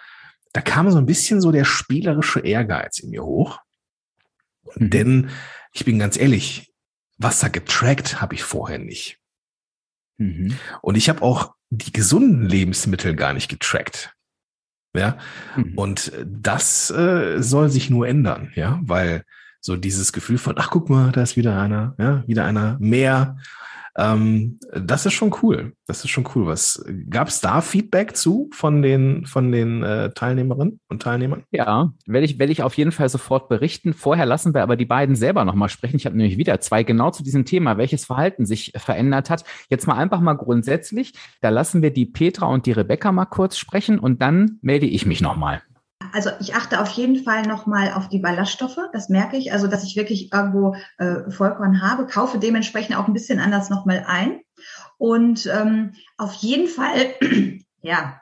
da 0.54 0.62
kam 0.62 0.90
so 0.90 0.98
ein 0.98 1.06
bisschen 1.06 1.42
so 1.42 1.52
der 1.52 1.66
spielerische 1.66 2.40
Ehrgeiz 2.40 3.00
in 3.00 3.12
mir 3.12 3.24
hoch. 3.24 3.60
Mhm. 4.76 4.90
Denn 4.90 5.30
ich 5.74 5.86
bin 5.86 6.00
ganz 6.00 6.18
ehrlich, 6.18 6.74
was 7.18 7.40
da 7.40 7.48
getrackt 7.50 8.22
habe 8.22 8.36
ich 8.36 8.44
vorher 8.44 8.80
nicht. 8.80 9.20
Mhm. 10.18 10.58
Und 10.82 10.96
ich 10.96 11.10
habe 11.10 11.22
auch 11.22 11.54
die 11.70 11.92
gesunden 11.92 12.46
Lebensmittel 12.48 13.16
gar 13.16 13.34
nicht 13.34 13.50
getrackt. 13.50 14.14
Ja, 14.96 15.18
mhm. 15.56 15.78
und 15.78 16.12
das 16.26 16.90
äh, 16.90 17.44
soll 17.44 17.70
sich 17.70 17.92
nur 17.92 18.08
ändern, 18.08 18.52
ja, 18.56 18.80
weil 18.82 19.24
so 19.60 19.76
dieses 19.76 20.12
Gefühl 20.12 20.40
von, 20.40 20.56
ach 20.58 20.72
guck 20.72 20.90
mal, 20.90 21.12
da 21.12 21.22
ist 21.22 21.36
wieder 21.36 21.62
einer, 21.62 21.94
ja, 22.00 22.24
wieder 22.26 22.46
einer 22.46 22.78
mehr 22.80 23.38
Ähm, 23.98 24.60
das 24.72 25.06
ist 25.06 25.14
schon 25.14 25.36
cool. 25.42 25.74
Das 25.88 26.04
ist 26.04 26.12
schon 26.12 26.28
cool. 26.36 26.46
Was 26.46 26.86
gab 27.10 27.28
es 27.28 27.42
da 27.42 27.62
Feedback 27.62 28.16
zu 28.16 28.50
von 28.54 28.82
den 28.82 29.26
von 29.26 29.52
den 29.52 29.82
äh, 29.82 30.12
Teilnehmerinnen 30.12 30.80
und 30.88 31.02
Teilnehmern? 31.02 31.44
Ja, 31.52 31.94
werde 32.06 32.26
ich 32.26 32.38
werde 32.38 32.52
ich 32.52 32.62
auf 32.62 32.78
jeden 32.78 32.92
Fall 32.92 33.10
sofort 33.10 33.50
berichten. 33.50 33.94
Vorher 33.94 34.28
lassen 34.28 34.54
wir 34.54 34.62
aber 34.62 34.76
die 34.76 34.86
beiden 34.86 35.16
selber 35.16 35.46
nochmal 35.46 35.70
sprechen. 35.70 35.96
Ich 35.96 36.06
habe 36.06 36.16
nämlich 36.16 36.38
wieder 36.38 36.60
zwei 36.62 36.84
genau 36.84 37.10
zu 37.10 37.24
diesem 37.24 37.46
Thema, 37.46 37.78
welches 37.78 38.06
Verhalten 38.06 38.46
sich 38.46 38.72
verändert 38.78 39.32
hat. 39.32 39.44
Jetzt 39.70 39.88
mal 39.88 39.96
einfach 39.96 40.22
mal 40.22 40.36
grundsätzlich. 40.36 41.14
Da 41.42 41.50
lassen 41.50 41.82
wir 41.82 41.92
die 41.92 42.06
Petra 42.06 42.46
und 42.46 42.68
die 42.68 42.74
Rebecca 42.74 43.12
mal 43.12 43.26
kurz 43.26 43.58
sprechen 43.58 43.98
und 43.98 44.22
dann 44.22 44.60
melde 44.62 44.86
ich 44.86 45.08
mich 45.08 45.22
nochmal. 45.22 45.64
Also 46.18 46.32
ich 46.40 46.56
achte 46.56 46.82
auf 46.82 46.90
jeden 46.94 47.24
Fall 47.24 47.44
nochmal 47.44 47.94
auf 47.94 48.10
die 48.10 48.18
Ballaststoffe, 48.18 48.80
das 48.92 49.08
merke 49.08 49.38
ich. 49.38 49.52
Also 49.52 49.68
dass 49.68 49.84
ich 49.84 49.96
wirklich 49.96 50.34
irgendwo 50.34 50.76
äh, 50.98 51.30
Vollkorn 51.30 51.84
habe, 51.84 52.08
kaufe 52.08 52.40
dementsprechend 52.40 52.96
auch 52.96 53.06
ein 53.06 53.14
bisschen 53.14 53.40
anders 53.40 53.70
nochmal 53.70 54.04
ein. 54.08 54.42
Und 54.98 55.46
ähm, 55.46 55.94
auf 56.18 56.34
jeden 56.34 56.70
Fall, 56.70 57.14
ja, 57.84 58.20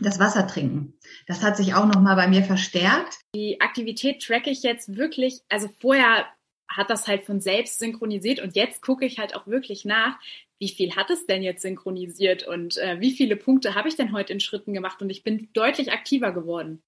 das 0.00 0.18
Wasser 0.18 0.48
trinken. 0.48 0.94
Das 1.28 1.44
hat 1.44 1.56
sich 1.56 1.74
auch 1.74 1.86
nochmal 1.86 2.16
bei 2.16 2.26
mir 2.26 2.42
verstärkt. 2.42 3.20
Die 3.36 3.60
Aktivität 3.60 4.20
tracke 4.20 4.50
ich 4.50 4.64
jetzt 4.64 4.96
wirklich, 4.96 5.42
also 5.48 5.68
vorher 5.78 6.26
hat 6.68 6.90
das 6.90 7.06
halt 7.06 7.22
von 7.22 7.40
selbst 7.40 7.78
synchronisiert 7.78 8.40
und 8.40 8.56
jetzt 8.56 8.82
gucke 8.82 9.06
ich 9.06 9.20
halt 9.20 9.36
auch 9.36 9.46
wirklich 9.46 9.84
nach, 9.84 10.18
wie 10.58 10.70
viel 10.70 10.96
hat 10.96 11.08
es 11.10 11.24
denn 11.26 11.44
jetzt 11.44 11.62
synchronisiert 11.62 12.48
und 12.48 12.78
äh, 12.78 12.98
wie 12.98 13.12
viele 13.12 13.36
Punkte 13.36 13.76
habe 13.76 13.88
ich 13.88 13.94
denn 13.94 14.10
heute 14.10 14.32
in 14.32 14.40
Schritten 14.40 14.74
gemacht 14.74 15.00
und 15.00 15.10
ich 15.10 15.22
bin 15.22 15.50
deutlich 15.52 15.92
aktiver 15.92 16.32
geworden. 16.32 16.82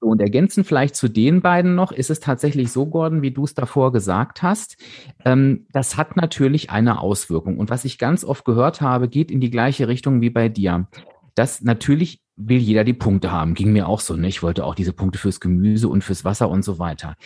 Und 0.00 0.20
ergänzen 0.20 0.62
vielleicht 0.62 0.94
zu 0.94 1.08
den 1.08 1.40
beiden 1.40 1.74
noch, 1.74 1.90
ist 1.90 2.10
es 2.10 2.20
tatsächlich 2.20 2.70
so, 2.70 2.86
Gordon, 2.86 3.20
wie 3.20 3.32
du 3.32 3.44
es 3.44 3.54
davor 3.54 3.92
gesagt 3.92 4.42
hast, 4.42 4.76
ähm, 5.24 5.66
das 5.72 5.96
hat 5.96 6.16
natürlich 6.16 6.70
eine 6.70 7.00
Auswirkung. 7.00 7.58
Und 7.58 7.70
was 7.70 7.84
ich 7.84 7.98
ganz 7.98 8.24
oft 8.24 8.44
gehört 8.44 8.80
habe, 8.80 9.08
geht 9.08 9.30
in 9.30 9.40
die 9.40 9.50
gleiche 9.50 9.88
Richtung 9.88 10.20
wie 10.20 10.30
bei 10.30 10.48
dir. 10.48 10.86
Das 11.34 11.62
natürlich 11.62 12.22
will 12.36 12.58
jeder 12.58 12.84
die 12.84 12.94
Punkte 12.94 13.32
haben. 13.32 13.54
Ging 13.54 13.72
mir 13.72 13.88
auch 13.88 14.00
so. 14.00 14.16
Ne? 14.16 14.28
Ich 14.28 14.42
wollte 14.42 14.64
auch 14.64 14.76
diese 14.76 14.92
Punkte 14.92 15.18
fürs 15.18 15.40
Gemüse 15.40 15.88
und 15.88 16.04
fürs 16.04 16.24
Wasser 16.24 16.48
und 16.48 16.62
so 16.62 16.78
weiter. 16.78 17.16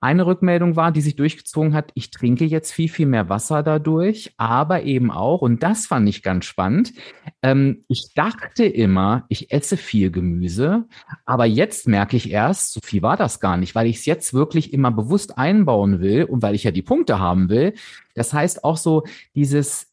Eine 0.00 0.26
Rückmeldung 0.26 0.76
war, 0.76 0.92
die 0.92 1.00
sich 1.00 1.16
durchgezogen 1.16 1.74
hat, 1.74 1.90
ich 1.94 2.10
trinke 2.10 2.44
jetzt 2.44 2.72
viel, 2.72 2.88
viel 2.88 3.06
mehr 3.06 3.28
Wasser 3.28 3.64
dadurch, 3.64 4.32
aber 4.36 4.84
eben 4.84 5.10
auch, 5.10 5.42
und 5.42 5.64
das 5.64 5.86
fand 5.86 6.08
ich 6.08 6.22
ganz 6.22 6.44
spannend, 6.44 6.92
ähm, 7.42 7.84
ich 7.88 8.12
dachte 8.14 8.64
immer, 8.64 9.24
ich 9.28 9.50
esse 9.50 9.76
viel 9.76 10.12
Gemüse, 10.12 10.86
aber 11.24 11.46
jetzt 11.46 11.88
merke 11.88 12.16
ich 12.16 12.30
erst, 12.30 12.72
so 12.72 12.80
viel 12.80 13.02
war 13.02 13.16
das 13.16 13.40
gar 13.40 13.56
nicht, 13.56 13.74
weil 13.74 13.88
ich 13.88 13.96
es 13.96 14.06
jetzt 14.06 14.32
wirklich 14.34 14.72
immer 14.72 14.92
bewusst 14.92 15.36
einbauen 15.36 16.00
will 16.00 16.24
und 16.24 16.42
weil 16.42 16.54
ich 16.54 16.62
ja 16.62 16.70
die 16.70 16.82
Punkte 16.82 17.18
haben 17.18 17.48
will. 17.48 17.74
Das 18.14 18.32
heißt 18.32 18.64
auch 18.64 18.76
so 18.76 19.04
dieses, 19.34 19.87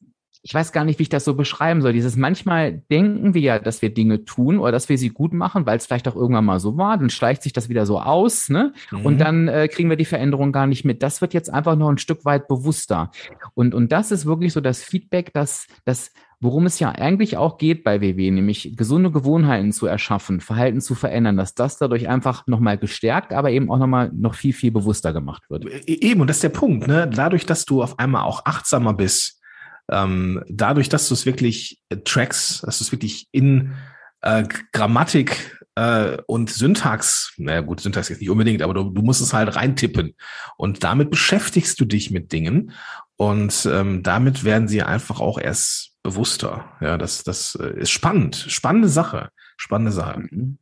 ich 0.46 0.54
weiß 0.54 0.72
gar 0.72 0.86
nicht, 0.86 1.00
wie 1.00 1.04
ich 1.04 1.10
das 1.10 1.26
so 1.26 1.34
beschreiben 1.34 1.82
soll. 1.82 1.92
Dieses 1.92 2.16
manchmal 2.16 2.84
denken 2.92 3.34
wir 3.34 3.42
ja, 3.42 3.58
dass 3.58 3.82
wir 3.82 3.92
Dinge 3.92 4.26
tun 4.26 4.60
oder 4.60 4.72
dass 4.72 4.90
wir 4.90 4.98
sie 5.00 5.10
gut 5.10 5.34
machen, 5.34 5.66
weil 5.66 5.78
es 5.78 5.88
vielleicht 5.88 6.08
auch 6.08 6.16
irgendwann 6.16 6.46
mal 6.46 6.60
so 6.60 6.78
war. 6.78 7.00
Dann 7.00 7.10
schleicht 7.10 7.42
sich 7.42 7.52
das 7.52 7.68
wieder 7.68 7.88
so 7.88 8.00
aus, 8.00 8.50
ne? 8.50 8.72
Mhm. 8.92 9.06
Und 9.06 9.18
dann 9.18 9.48
äh, 9.48 9.68
kriegen 9.68 9.90
wir 9.90 9.98
die 9.98 10.06
Veränderung 10.06 10.52
gar 10.52 10.68
nicht 10.68 10.86
mit. 10.86 11.02
Das 11.02 11.20
wird 11.20 11.34
jetzt 11.34 11.52
einfach 11.52 11.76
noch 11.76 11.90
ein 11.90 11.98
Stück 11.98 12.26
weit 12.26 12.48
bewusster. 12.48 13.10
Und, 13.56 13.74
und 13.74 13.92
das 13.92 14.12
ist 14.12 14.28
wirklich 14.28 14.54
so 14.54 14.62
das 14.62 14.84
Feedback, 14.84 15.34
dass, 15.34 15.66
dass 15.84 16.12
worum 16.40 16.68
es 16.68 16.78
ja 16.78 16.92
eigentlich 16.92 17.38
auch 17.38 17.58
geht 17.58 17.84
bei 17.84 18.02
WW, 18.02 18.30
nämlich 18.30 18.74
gesunde 18.76 19.10
Gewohnheiten 19.10 19.72
zu 19.72 19.88
erschaffen, 19.88 20.42
Verhalten 20.42 20.80
zu 20.80 20.94
verändern, 20.94 21.38
dass 21.38 21.56
das 21.56 21.80
dadurch 21.80 22.08
einfach 22.08 22.46
nochmal 22.46 22.78
gestärkt, 22.78 23.34
aber 23.34 23.50
eben 23.50 23.72
auch 23.72 23.80
nochmal 23.80 24.12
noch 24.14 24.36
viel, 24.36 24.54
viel 24.54 24.70
bewusster 24.70 25.12
gemacht 25.12 25.50
wird. 25.50 25.66
E-, 25.66 26.08
eben, 26.08 26.22
und 26.22 26.28
das 26.28 26.38
ist 26.38 26.44
der 26.44 26.50
Punkt, 26.50 26.88
ne? 26.88 27.10
Dadurch, 27.12 27.48
dass 27.48 27.66
du 27.66 27.82
auf 27.82 27.98
einmal 27.98 28.26
auch 28.26 28.46
achtsamer 28.46 28.94
bist, 28.94 29.42
ähm, 29.92 30.44
dadurch, 30.50 30.90
dass 30.90 31.08
du 31.08 31.14
es 31.14 31.26
wirklich 31.26 31.80
äh, 31.90 31.98
tracks, 31.98 32.62
dass 32.62 32.80
du 32.80 32.84
es 32.84 32.92
wirklich 32.92 33.28
in 33.32 33.74
äh, 34.22 34.44
Grammatik 34.72 35.60
äh, 35.76 36.18
und 36.28 36.50
Syntax, 36.50 37.34
naja 37.38 37.62
gut, 37.62 37.82
Syntax 37.82 38.10
ist 38.10 38.22
nicht 38.22 38.30
unbedingt, 38.30 38.62
aber 38.62 38.74
du, 38.74 38.90
du 38.90 39.02
musst 39.02 39.22
es 39.22 39.34
halt 39.34 39.56
reintippen. 39.56 40.16
Und 40.58 40.84
damit 40.84 41.12
beschäftigst 41.12 41.80
du 41.80 41.86
dich 41.86 42.12
mit 42.12 42.32
Dingen 42.32 42.72
und 43.18 43.68
ähm, 43.72 44.04
damit 44.04 44.44
werden 44.44 44.68
sie 44.68 44.82
einfach 44.82 45.20
auch 45.20 45.38
erst 45.38 45.94
bewusster. 46.04 46.72
Ja, 46.82 46.98
das, 46.98 47.24
das 47.24 47.56
äh, 47.56 47.80
ist 47.80 47.92
spannend. 47.92 48.36
Spannende 48.36 48.90
Sache. 48.90 49.30
Spannende 49.58 49.92
Sache. 49.92 50.20
Mhm. 50.20 50.58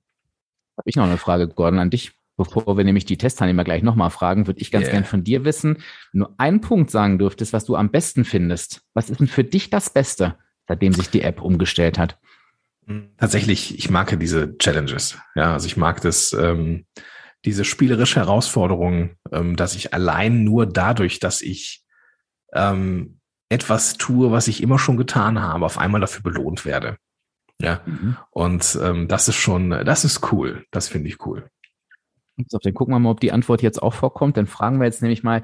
Habe 0.78 0.90
ich 0.90 0.96
noch 0.96 1.06
eine 1.06 1.18
Frage, 1.18 1.48
Gordon, 1.48 1.80
an 1.80 1.90
dich. 1.90 2.14
Bevor 2.36 2.78
wir 2.78 2.84
nämlich 2.84 3.06
die 3.06 3.18
Testteilnehmer 3.18 3.64
gleich 3.64 3.84
nochmal 3.84 4.10
fragen, 4.10 4.48
würde 4.48 4.60
ich 4.60 4.72
ganz 4.72 4.86
yeah. 4.86 4.94
gern 4.94 5.06
von 5.06 5.24
dir 5.24 5.46
wissen, 5.46 5.84
nur 6.14 6.34
einen 6.40 6.62
Punkt 6.62 6.90
sagen 6.90 7.20
dürftest, 7.20 7.54
was 7.54 7.66
du 7.66 7.76
am 7.76 7.92
besten 7.92 8.26
findest. 8.26 8.82
Was 8.94 9.10
ist 9.10 9.20
denn 9.20 9.28
für 9.28 9.44
dich 9.44 9.70
das 9.70 9.92
Beste, 9.92 10.38
seitdem 10.68 10.94
sich 10.94 11.10
die 11.10 11.22
App 11.22 11.42
umgestellt 11.42 12.00
hat? 12.00 12.18
Hm, 12.88 13.10
tatsächlich, 13.18 13.78
ich 13.78 13.90
mag 13.90 14.18
diese 14.20 14.58
Challenges. 14.58 15.18
Ja, 15.36 15.54
also 15.54 15.68
ich 15.68 15.78
mag 15.78 16.02
das, 16.02 16.34
ähm, 16.34 16.86
diese 17.46 17.66
spielerische 17.66 18.20
Herausforderung, 18.20 19.12
ähm, 19.32 19.56
dass 19.56 19.76
ich 19.76 19.94
allein 19.94 20.44
nur 20.44 20.66
dadurch, 20.66 21.20
dass 21.20 21.42
ich 21.42 21.84
ähm, 22.54 23.20
etwas 23.50 23.98
tue, 23.98 24.32
was 24.32 24.48
ich 24.48 24.64
immer 24.64 24.80
schon 24.80 24.98
getan 24.98 25.42
habe, 25.42 25.66
auf 25.66 25.78
einmal 25.78 26.02
dafür 26.02 26.24
belohnt 26.24 26.66
werde. 26.66 26.98
Ja, 27.62 27.82
mhm. 27.86 28.18
und 28.32 28.78
ähm, 28.82 29.08
das 29.08 29.28
ist 29.28 29.36
schon, 29.36 29.70
das 29.70 30.04
ist 30.04 30.32
cool. 30.32 30.66
Das 30.72 30.88
finde 30.88 31.10
ich 31.10 31.26
cool. 31.26 31.48
So, 32.48 32.58
dann 32.58 32.74
gucken 32.74 32.94
wir 32.94 33.00
mal, 33.00 33.12
ob 33.12 33.20
die 33.20 33.32
Antwort 33.32 33.62
jetzt 33.62 33.82
auch 33.82 33.94
vorkommt. 33.94 34.38
Dann 34.38 34.48
fragen 34.48 34.80
wir 34.80 34.86
jetzt 34.86 35.02
nämlich 35.02 35.24
mal 35.24 35.44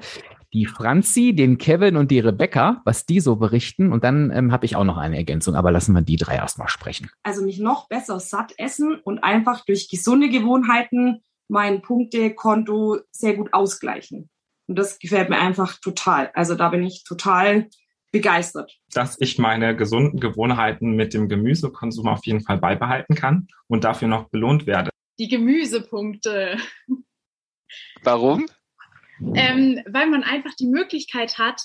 die 0.52 0.66
Franzi, 0.66 1.32
den 1.34 1.58
Kevin 1.58 1.96
und 1.96 2.10
die 2.10 2.18
Rebecca, 2.18 2.82
was 2.84 3.06
die 3.06 3.20
so 3.20 3.36
berichten. 3.36 3.92
Und 3.92 4.02
dann 4.02 4.30
ähm, 4.34 4.52
habe 4.52 4.66
ich 4.66 4.76
auch 4.76 4.84
noch 4.84 4.96
eine 4.96 5.16
Ergänzung, 5.16 5.54
aber 5.54 5.70
lassen 5.70 5.94
wir 5.94 6.02
die 6.02 6.16
drei 6.16 6.36
erstmal 6.36 6.68
sprechen. 6.68 7.10
Also 7.22 7.44
mich 7.44 7.60
noch 7.60 7.88
besser 7.88 8.18
satt 8.18 8.52
essen 8.58 8.98
und 9.04 9.22
einfach 9.22 9.64
durch 9.64 9.88
gesunde 9.88 10.28
Gewohnheiten 10.28 11.22
mein 11.48 11.82
Punktekonto 11.82 12.98
sehr 13.12 13.34
gut 13.34 13.52
ausgleichen. 13.52 14.28
Und 14.66 14.78
das 14.78 14.98
gefällt 14.98 15.30
mir 15.30 15.38
einfach 15.38 15.78
total. 15.80 16.30
Also 16.34 16.54
da 16.54 16.68
bin 16.68 16.82
ich 16.82 17.04
total 17.04 17.68
begeistert. 18.12 18.78
Dass 18.92 19.16
ich 19.20 19.38
meine 19.38 19.76
gesunden 19.76 20.18
Gewohnheiten 20.18 20.96
mit 20.96 21.14
dem 21.14 21.28
Gemüsekonsum 21.28 22.08
auf 22.08 22.24
jeden 22.24 22.40
Fall 22.40 22.58
beibehalten 22.58 23.14
kann 23.14 23.46
und 23.68 23.84
dafür 23.84 24.08
noch 24.08 24.28
belohnt 24.30 24.66
werde 24.66 24.89
die 25.20 25.28
Gemüsepunkte. 25.28 26.56
Warum? 28.02 28.46
Ähm, 29.34 29.82
weil 29.86 30.06
man 30.08 30.24
einfach 30.24 30.54
die 30.54 30.66
Möglichkeit 30.66 31.38
hat, 31.38 31.62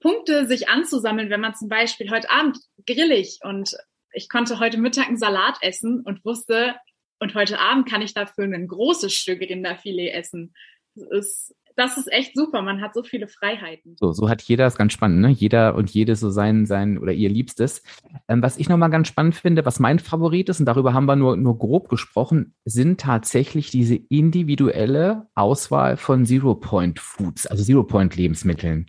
Punkte 0.00 0.46
sich 0.46 0.68
anzusammeln, 0.68 1.30
wenn 1.30 1.40
man 1.40 1.54
zum 1.54 1.68
Beispiel 1.68 2.10
heute 2.10 2.30
Abend 2.30 2.58
grillig 2.86 3.38
und 3.42 3.76
ich 4.12 4.28
konnte 4.28 4.58
heute 4.58 4.78
Mittag 4.78 5.08
einen 5.08 5.18
Salat 5.18 5.58
essen 5.60 6.02
und 6.02 6.24
wusste, 6.24 6.76
und 7.20 7.34
heute 7.34 7.58
Abend 7.58 7.88
kann 7.88 8.02
ich 8.02 8.14
dafür 8.14 8.44
ein 8.44 8.68
großes 8.68 9.12
Stück 9.12 9.40
Rinderfilet 9.40 10.10
essen. 10.10 10.54
Das 10.94 11.08
ist 11.10 11.56
das 11.78 11.96
ist 11.96 12.10
echt 12.12 12.34
super. 12.34 12.60
Man 12.60 12.80
hat 12.80 12.92
so 12.92 13.04
viele 13.04 13.28
Freiheiten. 13.28 13.96
So, 14.00 14.12
so 14.12 14.28
hat 14.28 14.42
jeder, 14.42 14.64
das 14.64 14.74
ist 14.74 14.78
ganz 14.78 14.92
spannend, 14.92 15.20
ne? 15.20 15.28
Jeder 15.28 15.76
und 15.76 15.90
jede 15.90 16.16
so 16.16 16.28
sein, 16.28 16.66
sein 16.66 16.98
oder 16.98 17.12
ihr 17.12 17.28
Liebstes. 17.28 17.84
Ähm, 18.26 18.42
was 18.42 18.58
ich 18.58 18.68
nochmal 18.68 18.90
ganz 18.90 19.06
spannend 19.06 19.36
finde, 19.36 19.64
was 19.64 19.78
mein 19.78 20.00
Favorit 20.00 20.48
ist, 20.48 20.58
und 20.58 20.66
darüber 20.66 20.92
haben 20.92 21.06
wir 21.06 21.14
nur, 21.14 21.36
nur 21.36 21.56
grob 21.56 21.88
gesprochen, 21.88 22.54
sind 22.64 23.00
tatsächlich 23.00 23.70
diese 23.70 23.94
individuelle 23.94 25.28
Auswahl 25.36 25.96
von 25.96 26.26
Zero-Point-Foods, 26.26 27.46
also 27.46 27.62
Zero-Point-Lebensmitteln. 27.62 28.86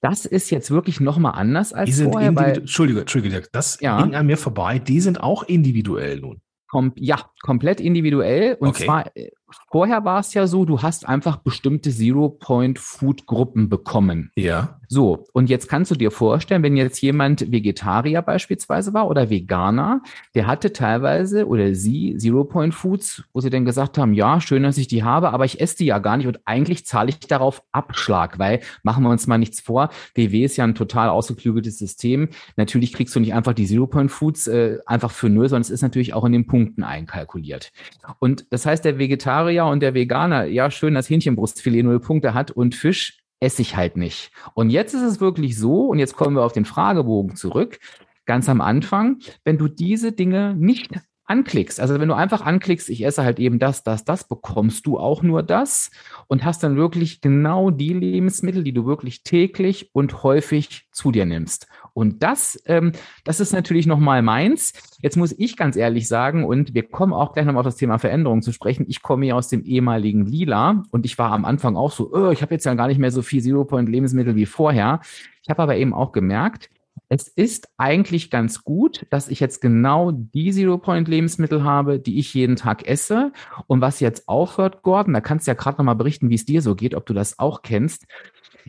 Das 0.00 0.24
ist 0.24 0.50
jetzt 0.50 0.70
wirklich 0.70 1.00
nochmal 1.00 1.32
anders 1.36 1.74
als 1.74 1.86
die 1.86 1.92
sind 1.92 2.12
vorher. 2.12 2.34
Weil, 2.34 2.58
Entschuldige, 2.58 3.00
Entschuldige, 3.00 3.42
das 3.52 3.78
ja. 3.80 4.02
ging 4.02 4.14
an 4.14 4.26
mir 4.26 4.38
vorbei. 4.38 4.78
Die 4.78 5.00
sind 5.00 5.20
auch 5.20 5.42
individuell 5.42 6.20
nun. 6.20 6.40
Kom 6.68 6.92
ja, 6.96 7.30
komplett 7.42 7.80
individuell. 7.80 8.56
Und 8.58 8.70
okay. 8.70 8.84
zwar, 8.84 9.16
äh, 9.16 9.30
vorher 9.70 10.04
war 10.04 10.20
es 10.20 10.34
ja 10.34 10.46
so, 10.46 10.64
du 10.64 10.82
hast 10.82 11.08
einfach 11.08 11.36
bestimmte 11.36 11.90
Zero-Point-Food-Gruppen 11.90 13.68
bekommen. 13.68 14.30
Ja. 14.34 14.80
So, 14.88 15.26
und 15.32 15.50
jetzt 15.50 15.68
kannst 15.68 15.90
du 15.90 15.96
dir 15.96 16.10
vorstellen, 16.10 16.62
wenn 16.62 16.76
jetzt 16.76 17.00
jemand 17.00 17.50
Vegetarier 17.50 18.22
beispielsweise 18.22 18.94
war 18.94 19.08
oder 19.08 19.30
Veganer, 19.30 20.02
der 20.34 20.46
hatte 20.46 20.72
teilweise 20.72 21.46
oder 21.46 21.74
sie 21.74 22.16
Zero-Point-Foods, 22.16 23.24
wo 23.32 23.40
sie 23.40 23.50
dann 23.50 23.64
gesagt 23.64 23.98
haben, 23.98 24.14
ja, 24.14 24.40
schön, 24.40 24.62
dass 24.62 24.78
ich 24.78 24.86
die 24.86 25.02
habe, 25.02 25.30
aber 25.30 25.44
ich 25.44 25.60
esse 25.60 25.78
die 25.78 25.86
ja 25.86 25.98
gar 25.98 26.16
nicht 26.16 26.26
und 26.26 26.40
eigentlich 26.44 26.86
zahle 26.86 27.08
ich 27.08 27.18
darauf 27.20 27.62
Abschlag, 27.72 28.38
weil, 28.38 28.60
machen 28.84 29.02
wir 29.02 29.10
uns 29.10 29.26
mal 29.26 29.38
nichts 29.38 29.60
vor, 29.60 29.90
WW 30.14 30.44
ist 30.44 30.56
ja 30.56 30.64
ein 30.64 30.76
total 30.76 31.08
ausgeklügeltes 31.08 31.78
System. 31.78 32.28
Natürlich 32.56 32.92
kriegst 32.92 33.14
du 33.16 33.20
nicht 33.20 33.34
einfach 33.34 33.54
die 33.54 33.66
Zero-Point-Foods 33.66 34.46
äh, 34.46 34.78
einfach 34.86 35.10
für 35.10 35.28
null, 35.28 35.48
sondern 35.48 35.62
es 35.62 35.70
ist 35.70 35.82
natürlich 35.82 36.14
auch 36.14 36.24
in 36.24 36.32
den 36.32 36.46
Punkten 36.46 36.84
einkalkuliert. 36.84 37.72
Und 38.20 38.46
das 38.50 38.66
heißt, 38.66 38.84
der 38.84 38.98
Vegetarier 38.98 39.35
und 39.70 39.80
der 39.80 39.94
Veganer, 39.94 40.44
ja, 40.44 40.70
schön, 40.70 40.94
dass 40.94 41.10
Hähnchenbrustfilet 41.10 41.82
null 41.82 42.00
Punkte 42.00 42.34
hat 42.34 42.50
und 42.50 42.74
Fisch 42.74 43.18
esse 43.40 43.62
ich 43.62 43.76
halt 43.76 43.96
nicht. 43.96 44.30
Und 44.54 44.70
jetzt 44.70 44.94
ist 44.94 45.02
es 45.02 45.20
wirklich 45.20 45.58
so, 45.58 45.86
und 45.86 45.98
jetzt 45.98 46.16
kommen 46.16 46.36
wir 46.36 46.44
auf 46.44 46.52
den 46.52 46.64
Fragebogen 46.64 47.36
zurück, 47.36 47.78
ganz 48.24 48.48
am 48.48 48.60
Anfang, 48.60 49.18
wenn 49.44 49.58
du 49.58 49.68
diese 49.68 50.12
Dinge 50.12 50.54
nicht 50.56 50.90
anklickst, 51.26 51.80
also 51.80 51.98
wenn 51.98 52.08
du 52.08 52.14
einfach 52.14 52.40
anklickst, 52.40 52.88
ich 52.88 53.04
esse 53.04 53.24
halt 53.24 53.38
eben 53.38 53.58
das, 53.58 53.82
das, 53.82 54.04
das, 54.04 54.28
bekommst 54.28 54.86
du 54.86 54.98
auch 54.98 55.22
nur 55.22 55.42
das 55.42 55.90
und 56.28 56.44
hast 56.44 56.62
dann 56.62 56.76
wirklich 56.76 57.20
genau 57.20 57.70
die 57.70 57.92
Lebensmittel, 57.92 58.62
die 58.62 58.72
du 58.72 58.86
wirklich 58.86 59.24
täglich 59.24 59.90
und 59.92 60.22
häufig 60.22 60.86
zu 60.92 61.10
dir 61.10 61.26
nimmst. 61.26 61.66
Und 61.92 62.22
das, 62.22 62.62
ähm, 62.66 62.92
das 63.24 63.40
ist 63.40 63.52
natürlich 63.52 63.86
nochmal 63.86 64.22
meins. 64.22 64.74
Jetzt 65.00 65.16
muss 65.16 65.34
ich 65.36 65.56
ganz 65.56 65.76
ehrlich 65.76 66.08
sagen, 66.08 66.44
und 66.44 66.74
wir 66.74 66.84
kommen 66.84 67.12
auch 67.12 67.32
gleich 67.32 67.46
nochmal 67.46 67.60
auf 67.60 67.66
das 67.66 67.76
Thema 67.76 67.98
Veränderung 67.98 68.42
zu 68.42 68.52
sprechen. 68.52 68.84
Ich 68.88 69.02
komme 69.02 69.26
ja 69.26 69.34
aus 69.34 69.48
dem 69.48 69.64
ehemaligen 69.64 70.26
Lila 70.26 70.84
und 70.90 71.06
ich 71.06 71.18
war 71.18 71.32
am 71.32 71.44
Anfang 71.44 71.74
auch 71.74 71.90
so, 71.90 72.12
oh, 72.12 72.30
ich 72.30 72.42
habe 72.42 72.54
jetzt 72.54 72.66
ja 72.66 72.74
gar 72.74 72.88
nicht 72.88 72.98
mehr 72.98 73.10
so 73.10 73.22
viel 73.22 73.42
Zero-Point-Lebensmittel 73.42 74.36
wie 74.36 74.46
vorher. 74.46 75.00
Ich 75.42 75.50
habe 75.50 75.62
aber 75.62 75.76
eben 75.76 75.94
auch 75.94 76.12
gemerkt, 76.12 76.70
es 77.08 77.28
ist 77.28 77.68
eigentlich 77.76 78.30
ganz 78.30 78.64
gut, 78.64 79.06
dass 79.10 79.28
ich 79.28 79.38
jetzt 79.40 79.60
genau 79.60 80.10
die 80.12 80.50
Zero-Point-Lebensmittel 80.50 81.62
habe, 81.62 82.00
die 82.00 82.18
ich 82.18 82.34
jeden 82.34 82.56
Tag 82.56 82.86
esse. 82.86 83.32
Und 83.66 83.80
was 83.80 84.00
jetzt 84.00 84.28
aufhört, 84.28 84.82
Gordon, 84.82 85.14
da 85.14 85.20
kannst 85.20 85.46
du 85.46 85.52
ja 85.52 85.54
gerade 85.54 85.78
nochmal 85.78 85.94
berichten, 85.94 86.30
wie 86.30 86.34
es 86.34 86.44
dir 86.44 86.62
so 86.62 86.74
geht, 86.74 86.94
ob 86.94 87.06
du 87.06 87.14
das 87.14 87.38
auch 87.38 87.62
kennst. 87.62 88.06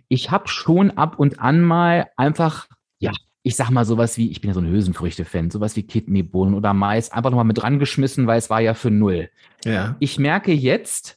Ich 0.08 0.29
habe 0.29 0.48
schon 0.48 0.91
ab 0.91 1.17
und 1.17 1.39
an 1.39 1.62
mal 1.62 2.10
einfach, 2.15 2.67
ja, 3.00 3.12
ich 3.41 3.56
sag 3.56 3.72
mal 3.72 3.86
sowas 3.86 4.17
wie, 4.17 4.29
ich 4.29 4.41
bin 4.41 4.50
ja 4.50 4.53
so 4.53 4.60
ein 4.60 4.70
Hülsenfrüchte-Fan, 4.70 5.50
sowas 5.50 5.75
wie 5.75 5.84
Kidneybohnen 5.84 6.53
oder 6.53 6.74
Mais, 6.74 7.12
einfach 7.12 7.32
nochmal 7.32 7.46
mit 7.46 7.62
dran 7.62 7.79
geschmissen, 7.79 8.27
weil 8.27 8.38
es 8.38 8.50
war 8.50 8.62
ja 8.62 8.75
für 8.75 8.91
null. 8.91 9.29
Ja. 9.65 9.96
Ich 10.00 10.20
merke 10.20 10.51
jetzt, 10.51 11.16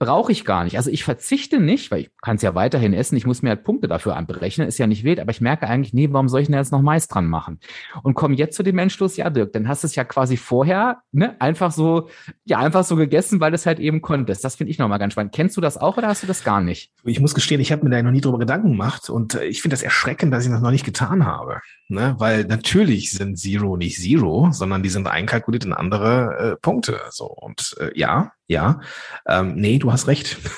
brauche 0.00 0.32
ich 0.32 0.46
gar 0.46 0.64
nicht. 0.64 0.78
Also 0.78 0.90
ich 0.90 1.04
verzichte 1.04 1.60
nicht, 1.60 1.90
weil 1.90 2.00
ich 2.00 2.10
kann 2.22 2.36
es 2.36 2.42
ja 2.42 2.54
weiterhin 2.54 2.94
essen. 2.94 3.16
Ich 3.16 3.26
muss 3.26 3.42
mir 3.42 3.50
halt 3.50 3.64
Punkte 3.64 3.86
dafür 3.86 4.16
anberechnen, 4.16 4.66
ist 4.66 4.78
ja 4.78 4.86
nicht 4.86 5.04
wild, 5.04 5.20
aber 5.20 5.30
ich 5.30 5.42
merke 5.42 5.68
eigentlich, 5.68 5.92
nee, 5.92 6.08
warum 6.10 6.30
soll 6.30 6.40
ich 6.40 6.46
denn 6.46 6.56
jetzt 6.56 6.72
noch 6.72 6.80
Mais 6.80 7.06
dran 7.06 7.26
machen? 7.26 7.60
Und 8.02 8.14
komme 8.14 8.34
jetzt 8.34 8.56
zu 8.56 8.62
dem 8.62 8.78
Entschluss, 8.78 9.18
ja, 9.18 9.28
Dirk, 9.28 9.52
dann 9.52 9.68
hast 9.68 9.84
du 9.84 9.86
es 9.86 9.94
ja 9.94 10.04
quasi 10.04 10.38
vorher 10.38 11.02
ne, 11.12 11.38
einfach 11.38 11.70
so, 11.70 12.08
ja, 12.44 12.58
einfach 12.58 12.82
so 12.82 12.96
gegessen, 12.96 13.40
weil 13.40 13.50
du 13.50 13.56
es 13.56 13.66
halt 13.66 13.78
eben 13.78 14.00
konntest. 14.00 14.42
Das 14.42 14.56
finde 14.56 14.70
ich 14.70 14.78
nochmal 14.78 14.98
ganz 14.98 15.12
spannend. 15.12 15.34
Kennst 15.34 15.58
du 15.58 15.60
das 15.60 15.76
auch 15.76 15.98
oder 15.98 16.08
hast 16.08 16.22
du 16.22 16.26
das 16.26 16.44
gar 16.44 16.62
nicht? 16.62 16.92
Ich 17.04 17.20
muss 17.20 17.34
gestehen, 17.34 17.60
ich 17.60 17.70
habe 17.70 17.84
mir 17.84 17.90
da 17.90 18.02
noch 18.02 18.10
nie 18.10 18.22
drüber 18.22 18.38
Gedanken 18.38 18.70
gemacht 18.70 19.10
und 19.10 19.34
äh, 19.34 19.44
ich 19.44 19.60
finde 19.60 19.74
das 19.74 19.82
erschreckend, 19.82 20.32
dass 20.32 20.46
ich 20.46 20.50
das 20.50 20.62
noch 20.62 20.70
nicht 20.70 20.86
getan 20.86 21.26
habe. 21.26 21.60
Ne? 21.88 22.14
Weil 22.16 22.44
natürlich 22.44 23.12
sind 23.12 23.38
Zero 23.38 23.76
nicht 23.76 24.00
Zero, 24.00 24.48
sondern 24.50 24.82
die 24.82 24.88
sind 24.88 25.08
einkalkuliert 25.08 25.66
in 25.66 25.74
andere 25.74 26.52
äh, 26.52 26.56
Punkte. 26.56 27.00
So 27.10 27.26
und 27.26 27.76
äh, 27.78 27.90
ja, 27.94 28.32
ja, 28.50 28.80
ähm, 29.28 29.54
nee, 29.54 29.78
du 29.78 29.92
hast 29.92 30.06
recht. 30.08 30.36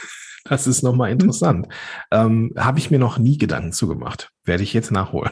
Das 0.44 0.66
ist 0.66 0.82
nochmal 0.82 1.12
interessant. 1.12 1.68
Ähm, 2.10 2.52
Habe 2.58 2.80
ich 2.80 2.90
mir 2.90 2.98
noch 2.98 3.16
nie 3.16 3.38
Gedanken 3.38 3.70
zugemacht. 3.70 4.32
Werde 4.42 4.64
ich 4.64 4.72
jetzt 4.72 4.90
nachholen. 4.90 5.30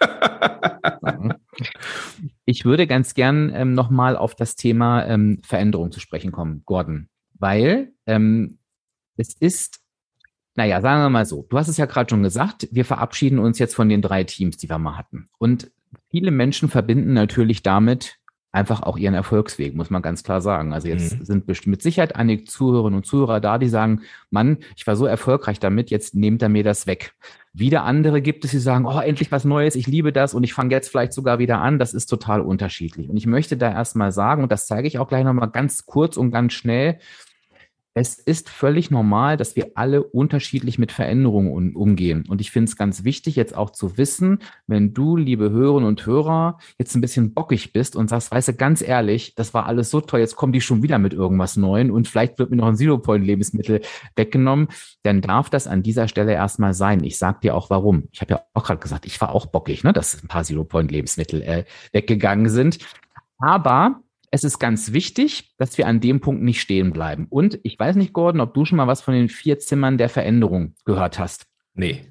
ich 2.46 2.64
würde 2.64 2.86
ganz 2.86 3.12
gern 3.12 3.52
ähm, 3.54 3.74
nochmal 3.74 4.16
auf 4.16 4.34
das 4.34 4.56
Thema 4.56 5.04
ähm, 5.04 5.42
Veränderung 5.44 5.92
zu 5.92 6.00
sprechen 6.00 6.32
kommen, 6.32 6.62
Gordon, 6.64 7.10
weil 7.38 7.92
ähm, 8.06 8.58
es 9.18 9.34
ist, 9.34 9.80
naja, 10.54 10.80
sagen 10.80 11.02
wir 11.02 11.10
mal 11.10 11.26
so, 11.26 11.46
du 11.50 11.58
hast 11.58 11.68
es 11.68 11.76
ja 11.76 11.84
gerade 11.84 12.08
schon 12.08 12.22
gesagt, 12.22 12.66
wir 12.72 12.86
verabschieden 12.86 13.38
uns 13.38 13.58
jetzt 13.58 13.74
von 13.74 13.90
den 13.90 14.00
drei 14.00 14.24
Teams, 14.24 14.56
die 14.56 14.70
wir 14.70 14.78
mal 14.78 14.96
hatten. 14.96 15.28
Und 15.36 15.70
viele 16.10 16.30
Menschen 16.30 16.70
verbinden 16.70 17.12
natürlich 17.12 17.62
damit 17.62 18.16
einfach 18.56 18.82
auch 18.82 18.96
ihren 18.96 19.12
Erfolgsweg, 19.12 19.76
muss 19.76 19.90
man 19.90 20.00
ganz 20.00 20.22
klar 20.22 20.40
sagen. 20.40 20.72
Also 20.72 20.88
jetzt 20.88 21.18
mhm. 21.18 21.24
sind 21.24 21.66
mit 21.66 21.82
Sicherheit 21.82 22.16
einige 22.16 22.44
Zuhörerinnen 22.44 22.96
und 22.96 23.04
Zuhörer 23.04 23.38
da, 23.38 23.58
die 23.58 23.68
sagen, 23.68 24.00
Mann, 24.30 24.58
ich 24.76 24.86
war 24.86 24.96
so 24.96 25.04
erfolgreich 25.04 25.60
damit, 25.60 25.90
jetzt 25.90 26.14
nehmt 26.14 26.40
er 26.40 26.48
mir 26.48 26.64
das 26.64 26.86
weg. 26.86 27.12
Wieder 27.52 27.84
andere 27.84 28.22
gibt 28.22 28.46
es, 28.46 28.52
die 28.52 28.58
sagen, 28.58 28.86
oh, 28.86 28.98
endlich 28.98 29.30
was 29.30 29.44
Neues, 29.44 29.76
ich 29.76 29.86
liebe 29.86 30.10
das 30.10 30.32
und 30.32 30.42
ich 30.42 30.54
fange 30.54 30.70
jetzt 30.70 30.88
vielleicht 30.88 31.12
sogar 31.12 31.38
wieder 31.38 31.60
an. 31.60 31.78
Das 31.78 31.92
ist 31.92 32.06
total 32.06 32.40
unterschiedlich. 32.40 33.10
Und 33.10 33.18
ich 33.18 33.26
möchte 33.26 33.58
da 33.58 33.70
erstmal 33.70 34.10
sagen, 34.10 34.42
und 34.42 34.50
das 34.50 34.66
zeige 34.66 34.88
ich 34.88 34.98
auch 34.98 35.08
gleich 35.08 35.24
nochmal 35.24 35.50
ganz 35.50 35.84
kurz 35.84 36.16
und 36.16 36.30
ganz 36.30 36.54
schnell, 36.54 36.98
es 37.96 38.18
ist 38.18 38.50
völlig 38.50 38.90
normal, 38.90 39.38
dass 39.38 39.56
wir 39.56 39.70
alle 39.74 40.02
unterschiedlich 40.02 40.78
mit 40.78 40.92
Veränderungen 40.92 41.74
umgehen. 41.74 42.26
Und 42.28 42.42
ich 42.42 42.50
finde 42.50 42.68
es 42.68 42.76
ganz 42.76 43.04
wichtig, 43.04 43.36
jetzt 43.36 43.56
auch 43.56 43.70
zu 43.70 43.96
wissen, 43.96 44.40
wenn 44.66 44.92
du, 44.92 45.16
liebe 45.16 45.48
Hörerinnen 45.48 45.88
und 45.88 46.04
Hörer, 46.04 46.58
jetzt 46.78 46.94
ein 46.94 47.00
bisschen 47.00 47.32
bockig 47.32 47.72
bist 47.72 47.96
und 47.96 48.10
sagst, 48.10 48.30
weißt 48.30 48.48
du, 48.48 48.52
ganz 48.52 48.82
ehrlich, 48.82 49.34
das 49.34 49.54
war 49.54 49.64
alles 49.64 49.90
so 49.90 50.02
toll, 50.02 50.20
jetzt 50.20 50.36
kommen 50.36 50.52
die 50.52 50.60
schon 50.60 50.82
wieder 50.82 50.98
mit 50.98 51.14
irgendwas 51.14 51.56
Neuem 51.56 51.90
und 51.90 52.06
vielleicht 52.06 52.38
wird 52.38 52.50
mir 52.50 52.56
noch 52.56 52.66
ein 52.66 52.76
Zero-Point-Lebensmittel 52.76 53.80
weggenommen, 54.14 54.68
dann 55.02 55.22
darf 55.22 55.48
das 55.48 55.66
an 55.66 55.82
dieser 55.82 56.06
Stelle 56.06 56.34
erstmal 56.34 56.74
sein. 56.74 57.02
Ich 57.02 57.16
sage 57.16 57.38
dir 57.44 57.54
auch 57.54 57.70
warum. 57.70 58.08
Ich 58.12 58.20
habe 58.20 58.34
ja 58.34 58.42
auch 58.52 58.64
gerade 58.64 58.80
gesagt, 58.80 59.06
ich 59.06 59.18
war 59.22 59.34
auch 59.34 59.46
bockig, 59.46 59.84
ne, 59.84 59.94
dass 59.94 60.22
ein 60.22 60.28
paar 60.28 60.44
Zero-Point-Lebensmittel 60.44 61.40
äh, 61.40 61.64
weggegangen 61.92 62.50
sind. 62.50 62.76
Aber 63.38 64.02
es 64.36 64.44
ist 64.44 64.58
ganz 64.58 64.92
wichtig, 64.92 65.54
dass 65.56 65.78
wir 65.78 65.86
an 65.86 66.00
dem 66.00 66.20
Punkt 66.20 66.42
nicht 66.42 66.60
stehen 66.60 66.92
bleiben. 66.92 67.26
Und 67.30 67.58
ich 67.62 67.78
weiß 67.78 67.96
nicht, 67.96 68.12
Gordon, 68.12 68.42
ob 68.42 68.52
du 68.52 68.66
schon 68.66 68.76
mal 68.76 68.86
was 68.86 69.00
von 69.00 69.14
den 69.14 69.30
vier 69.30 69.58
Zimmern 69.58 69.96
der 69.96 70.10
Veränderung 70.10 70.74
gehört 70.84 71.18
hast. 71.18 71.46
Nee. 71.72 72.04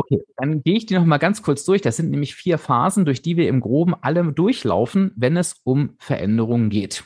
Okay, 0.00 0.22
dann 0.38 0.62
gehe 0.62 0.78
ich 0.78 0.86
die 0.86 0.94
noch 0.94 1.04
mal 1.04 1.18
ganz 1.18 1.42
kurz 1.42 1.66
durch. 1.66 1.82
Das 1.82 1.98
sind 1.98 2.10
nämlich 2.10 2.34
vier 2.34 2.56
Phasen, 2.56 3.04
durch 3.04 3.20
die 3.20 3.36
wir 3.36 3.48
im 3.48 3.60
Groben 3.60 3.94
alle 4.00 4.24
durchlaufen, 4.32 5.12
wenn 5.14 5.36
es 5.36 5.60
um 5.62 5.90
Veränderungen 5.98 6.70
geht. 6.70 7.04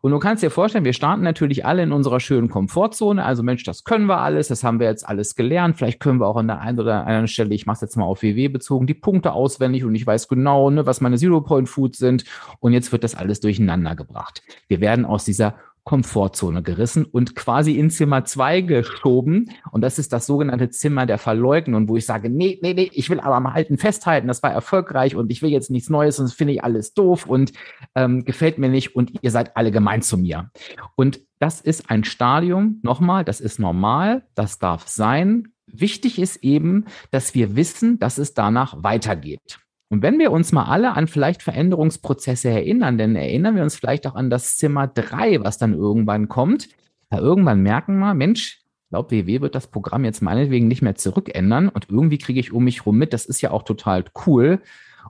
Und 0.00 0.10
du 0.10 0.18
kannst 0.18 0.42
dir 0.42 0.50
vorstellen, 0.50 0.84
wir 0.84 0.94
starten 0.94 1.22
natürlich 1.22 1.64
alle 1.64 1.84
in 1.84 1.92
unserer 1.92 2.18
schönen 2.18 2.48
Komfortzone. 2.48 3.24
Also 3.24 3.44
Mensch, 3.44 3.62
das 3.62 3.84
können 3.84 4.06
wir 4.06 4.18
alles, 4.18 4.48
das 4.48 4.64
haben 4.64 4.80
wir 4.80 4.88
jetzt 4.88 5.08
alles 5.08 5.36
gelernt. 5.36 5.76
Vielleicht 5.76 6.00
können 6.00 6.18
wir 6.18 6.26
auch 6.26 6.34
an 6.34 6.48
der 6.48 6.60
einen 6.60 6.80
oder 6.80 7.06
anderen 7.06 7.28
Stelle, 7.28 7.54
ich 7.54 7.66
mache 7.66 7.76
es 7.76 7.82
jetzt 7.82 7.96
mal 7.96 8.04
auf 8.04 8.22
WW 8.22 8.48
bezogen, 8.48 8.88
die 8.88 8.94
Punkte 8.94 9.32
auswendig 9.32 9.84
und 9.84 9.94
ich 9.94 10.04
weiß 10.04 10.26
genau, 10.26 10.70
ne, 10.70 10.86
was 10.86 11.00
meine 11.00 11.16
Zero-Point-Foods 11.16 11.98
sind. 11.98 12.24
Und 12.58 12.72
jetzt 12.72 12.90
wird 12.90 13.04
das 13.04 13.14
alles 13.14 13.38
durcheinander 13.38 13.94
gebracht. 13.94 14.42
Wir 14.66 14.80
werden 14.80 15.04
aus 15.04 15.24
dieser 15.24 15.54
Komfortzone 15.84 16.62
gerissen 16.62 17.04
und 17.04 17.36
quasi 17.36 17.78
in 17.78 17.90
Zimmer 17.90 18.24
zwei 18.24 18.62
geschoben. 18.62 19.50
Und 19.70 19.82
das 19.82 19.98
ist 19.98 20.12
das 20.12 20.26
sogenannte 20.26 20.70
Zimmer 20.70 21.04
der 21.04 21.18
Verleugnung, 21.18 21.88
wo 21.88 21.96
ich 21.96 22.06
sage, 22.06 22.30
nee, 22.30 22.58
nee, 22.62 22.72
nee, 22.72 22.90
ich 22.92 23.10
will 23.10 23.20
aber 23.20 23.36
am 23.36 23.52
Halten 23.52 23.76
festhalten, 23.76 24.26
das 24.26 24.42
war 24.42 24.50
erfolgreich 24.50 25.14
und 25.14 25.30
ich 25.30 25.42
will 25.42 25.50
jetzt 25.50 25.70
nichts 25.70 25.90
Neues 25.90 26.18
und 26.18 26.26
das 26.26 26.34
finde 26.34 26.54
ich 26.54 26.64
alles 26.64 26.94
doof 26.94 27.26
und 27.26 27.52
ähm, 27.94 28.24
gefällt 28.24 28.58
mir 28.58 28.70
nicht 28.70 28.96
und 28.96 29.12
ihr 29.20 29.30
seid 29.30 29.56
alle 29.56 29.70
gemein 29.70 30.00
zu 30.00 30.16
mir. 30.16 30.50
Und 30.96 31.20
das 31.38 31.60
ist 31.60 31.90
ein 31.90 32.04
Stadium, 32.04 32.80
nochmal, 32.82 33.24
das 33.24 33.40
ist 33.40 33.58
normal, 33.58 34.26
das 34.34 34.58
darf 34.58 34.88
sein. 34.88 35.48
Wichtig 35.66 36.18
ist 36.18 36.36
eben, 36.42 36.86
dass 37.10 37.34
wir 37.34 37.56
wissen, 37.56 37.98
dass 37.98 38.16
es 38.16 38.32
danach 38.32 38.82
weitergeht. 38.82 39.58
Und 39.90 40.02
wenn 40.02 40.18
wir 40.18 40.32
uns 40.32 40.52
mal 40.52 40.64
alle 40.64 40.92
an 40.94 41.06
vielleicht 41.06 41.42
Veränderungsprozesse 41.42 42.48
erinnern, 42.48 42.98
denn 42.98 43.16
erinnern 43.16 43.54
wir 43.54 43.62
uns 43.62 43.76
vielleicht 43.76 44.06
auch 44.06 44.14
an 44.14 44.30
das 44.30 44.56
Zimmer 44.56 44.86
drei, 44.86 45.42
was 45.42 45.58
dann 45.58 45.74
irgendwann 45.74 46.28
kommt, 46.28 46.68
da 47.10 47.18
irgendwann 47.18 47.60
merken 47.60 47.98
wir, 47.98 48.14
Mensch, 48.14 48.62
laut 48.90 49.10
WW 49.10 49.40
wird 49.40 49.54
das 49.54 49.66
Programm 49.66 50.04
jetzt 50.04 50.22
meinetwegen 50.22 50.68
nicht 50.68 50.82
mehr 50.82 50.94
zurückändern 50.94 51.68
und 51.68 51.90
irgendwie 51.90 52.18
kriege 52.18 52.40
ich 52.40 52.52
um 52.52 52.64
mich 52.64 52.86
rum 52.86 52.96
mit, 52.96 53.12
das 53.12 53.26
ist 53.26 53.40
ja 53.40 53.50
auch 53.50 53.62
total 53.62 54.04
cool. 54.26 54.60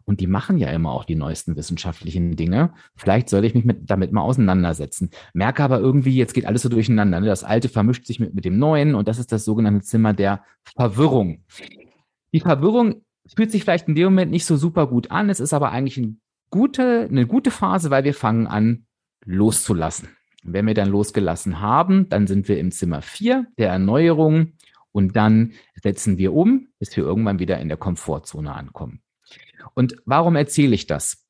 Und 0.06 0.20
die 0.20 0.26
machen 0.26 0.58
ja 0.58 0.68
immer 0.70 0.92
auch 0.92 1.04
die 1.04 1.14
neuesten 1.14 1.56
wissenschaftlichen 1.56 2.36
Dinge. 2.36 2.74
Vielleicht 2.96 3.28
soll 3.30 3.44
ich 3.44 3.54
mich 3.54 3.64
mit, 3.64 3.88
damit 3.90 4.12
mal 4.12 4.22
auseinandersetzen. 4.22 5.10
Merke 5.32 5.62
aber 5.62 5.78
irgendwie, 5.78 6.14
jetzt 6.14 6.34
geht 6.34 6.46
alles 6.46 6.62
so 6.62 6.68
durcheinander. 6.68 7.20
Ne? 7.20 7.26
Das 7.26 7.44
Alte 7.44 7.68
vermischt 7.68 8.04
sich 8.04 8.20
mit, 8.20 8.34
mit 8.34 8.44
dem 8.44 8.58
Neuen 8.58 8.94
und 8.96 9.08
das 9.08 9.18
ist 9.18 9.32
das 9.32 9.44
sogenannte 9.44 9.82
Zimmer 9.82 10.12
der 10.12 10.42
Verwirrung. 10.76 11.44
Die 12.34 12.40
Verwirrung 12.40 13.02
fühlt 13.32 13.50
sich 13.50 13.62
vielleicht 13.62 13.88
in 13.88 13.94
dem 13.94 14.04
Moment 14.04 14.30
nicht 14.30 14.44
so 14.44 14.56
super 14.56 14.86
gut 14.86 15.10
an. 15.10 15.30
Es 15.30 15.40
ist 15.40 15.52
aber 15.52 15.72
eigentlich 15.72 15.98
eine 15.98 16.16
gute, 16.50 17.08
eine 17.10 17.26
gute 17.26 17.50
Phase, 17.50 17.90
weil 17.90 18.04
wir 18.04 18.14
fangen 18.14 18.46
an, 18.46 18.86
loszulassen. 19.24 20.08
Wenn 20.42 20.66
wir 20.66 20.74
dann 20.74 20.90
losgelassen 20.90 21.60
haben, 21.60 22.08
dann 22.10 22.26
sind 22.26 22.48
wir 22.48 22.58
im 22.58 22.70
Zimmer 22.70 23.00
vier 23.00 23.46
der 23.56 23.70
Erneuerung 23.70 24.52
und 24.92 25.16
dann 25.16 25.52
setzen 25.82 26.18
wir 26.18 26.34
um, 26.34 26.68
bis 26.78 26.94
wir 26.96 27.04
irgendwann 27.04 27.38
wieder 27.38 27.58
in 27.58 27.68
der 27.68 27.78
Komfortzone 27.78 28.54
ankommen. 28.54 29.00
Und 29.74 29.96
warum 30.04 30.36
erzähle 30.36 30.74
ich 30.74 30.86
das? 30.86 31.24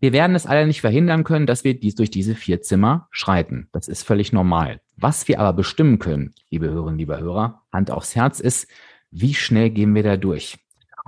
Wir 0.00 0.12
werden 0.12 0.36
es 0.36 0.44
alle 0.44 0.66
nicht 0.66 0.80
verhindern 0.80 1.24
können, 1.24 1.46
dass 1.46 1.64
wir 1.64 1.78
dies 1.78 1.94
durch 1.94 2.10
diese 2.10 2.34
vier 2.34 2.60
Zimmer 2.60 3.08
schreiten. 3.10 3.68
Das 3.72 3.88
ist 3.88 4.02
völlig 4.02 4.32
normal. 4.32 4.80
Was 4.96 5.28
wir 5.28 5.40
aber 5.40 5.54
bestimmen 5.54 5.98
können, 5.98 6.34
liebe 6.50 6.68
Hörerinnen, 6.68 6.98
lieber 6.98 7.20
Hörer, 7.20 7.62
Hand 7.72 7.90
aufs 7.90 8.14
Herz 8.14 8.40
ist, 8.40 8.68
wie 9.10 9.32
schnell 9.32 9.70
gehen 9.70 9.94
wir 9.94 10.02
da 10.02 10.16
durch? 10.16 10.58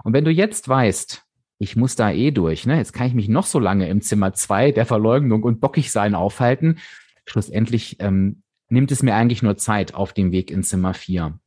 Und 0.03 0.13
wenn 0.13 0.25
du 0.25 0.31
jetzt 0.31 0.69
weißt, 0.69 1.23
ich 1.59 1.77
muss 1.77 1.97
da 1.97 2.11
eh 2.11 2.31
durch, 2.31 2.67
ne? 2.67 2.77
Jetzt 2.77 2.93
kann 2.93 3.07
ich 3.07 3.15
mich 3.15 3.29
noch 3.29 3.47
so 3.47 3.59
lange 3.59 3.89
im 3.89 4.03
Zimmer 4.03 4.35
zwei 4.35 4.73
der 4.73 4.87
Verleugnung 4.87 5.43
und 5.43 5.61
bockig 5.61 5.91
sein 5.91 6.15
aufhalten. 6.15 6.79
Schlussendlich 7.25 7.97
ähm, 8.01 8.43
nimmt 8.69 8.93
es 8.93 9.03
mir 9.03 9.15
eigentlich 9.15 9.43
nur 9.43 9.57
Zeit 9.57 9.95
auf 9.95 10.13
dem 10.13 10.33
Weg 10.33 10.51
in 10.51 10.63
Zimmer 10.63 10.93
vier. 10.93 11.39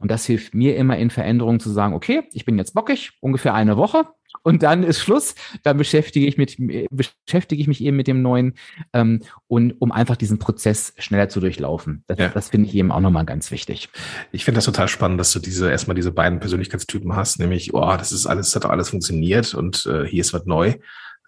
Und 0.00 0.10
das 0.10 0.26
hilft 0.26 0.54
mir 0.54 0.76
immer 0.76 0.98
in 0.98 1.10
Veränderungen 1.10 1.60
zu 1.60 1.70
sagen, 1.70 1.94
okay, 1.94 2.24
ich 2.32 2.44
bin 2.44 2.58
jetzt 2.58 2.74
bockig, 2.74 3.12
ungefähr 3.20 3.54
eine 3.54 3.76
Woche 3.76 4.06
und 4.42 4.62
dann 4.62 4.82
ist 4.82 5.00
Schluss. 5.00 5.34
Dann 5.62 5.76
beschäftige 5.76 6.26
ich, 6.26 6.36
mit, 6.36 6.56
beschäftige 6.90 7.60
ich 7.60 7.68
mich 7.68 7.82
eben 7.82 7.96
mit 7.96 8.06
dem 8.06 8.22
Neuen 8.22 8.54
ähm, 8.92 9.20
und 9.46 9.72
um 9.80 9.92
einfach 9.92 10.16
diesen 10.16 10.38
Prozess 10.38 10.94
schneller 10.98 11.28
zu 11.28 11.40
durchlaufen. 11.40 12.04
Das, 12.06 12.18
ja. 12.18 12.28
das 12.28 12.50
finde 12.50 12.68
ich 12.68 12.74
eben 12.74 12.92
auch 12.92 13.00
nochmal 13.00 13.24
ganz 13.24 13.50
wichtig. 13.50 13.88
Ich 14.32 14.44
finde 14.44 14.58
das 14.58 14.64
total 14.64 14.88
spannend, 14.88 15.20
dass 15.20 15.32
du 15.32 15.38
diese 15.38 15.70
erstmal 15.70 15.94
diese 15.94 16.12
beiden 16.12 16.40
Persönlichkeitstypen 16.40 17.14
hast, 17.14 17.38
nämlich, 17.38 17.74
oh, 17.74 17.96
das 17.96 18.12
ist 18.12 18.26
alles, 18.26 18.50
das 18.50 18.64
hat 18.64 18.70
alles 18.70 18.90
funktioniert 18.90 19.54
und 19.54 19.86
äh, 19.86 20.06
hier 20.06 20.20
ist 20.20 20.32
was 20.32 20.44
neu 20.46 20.74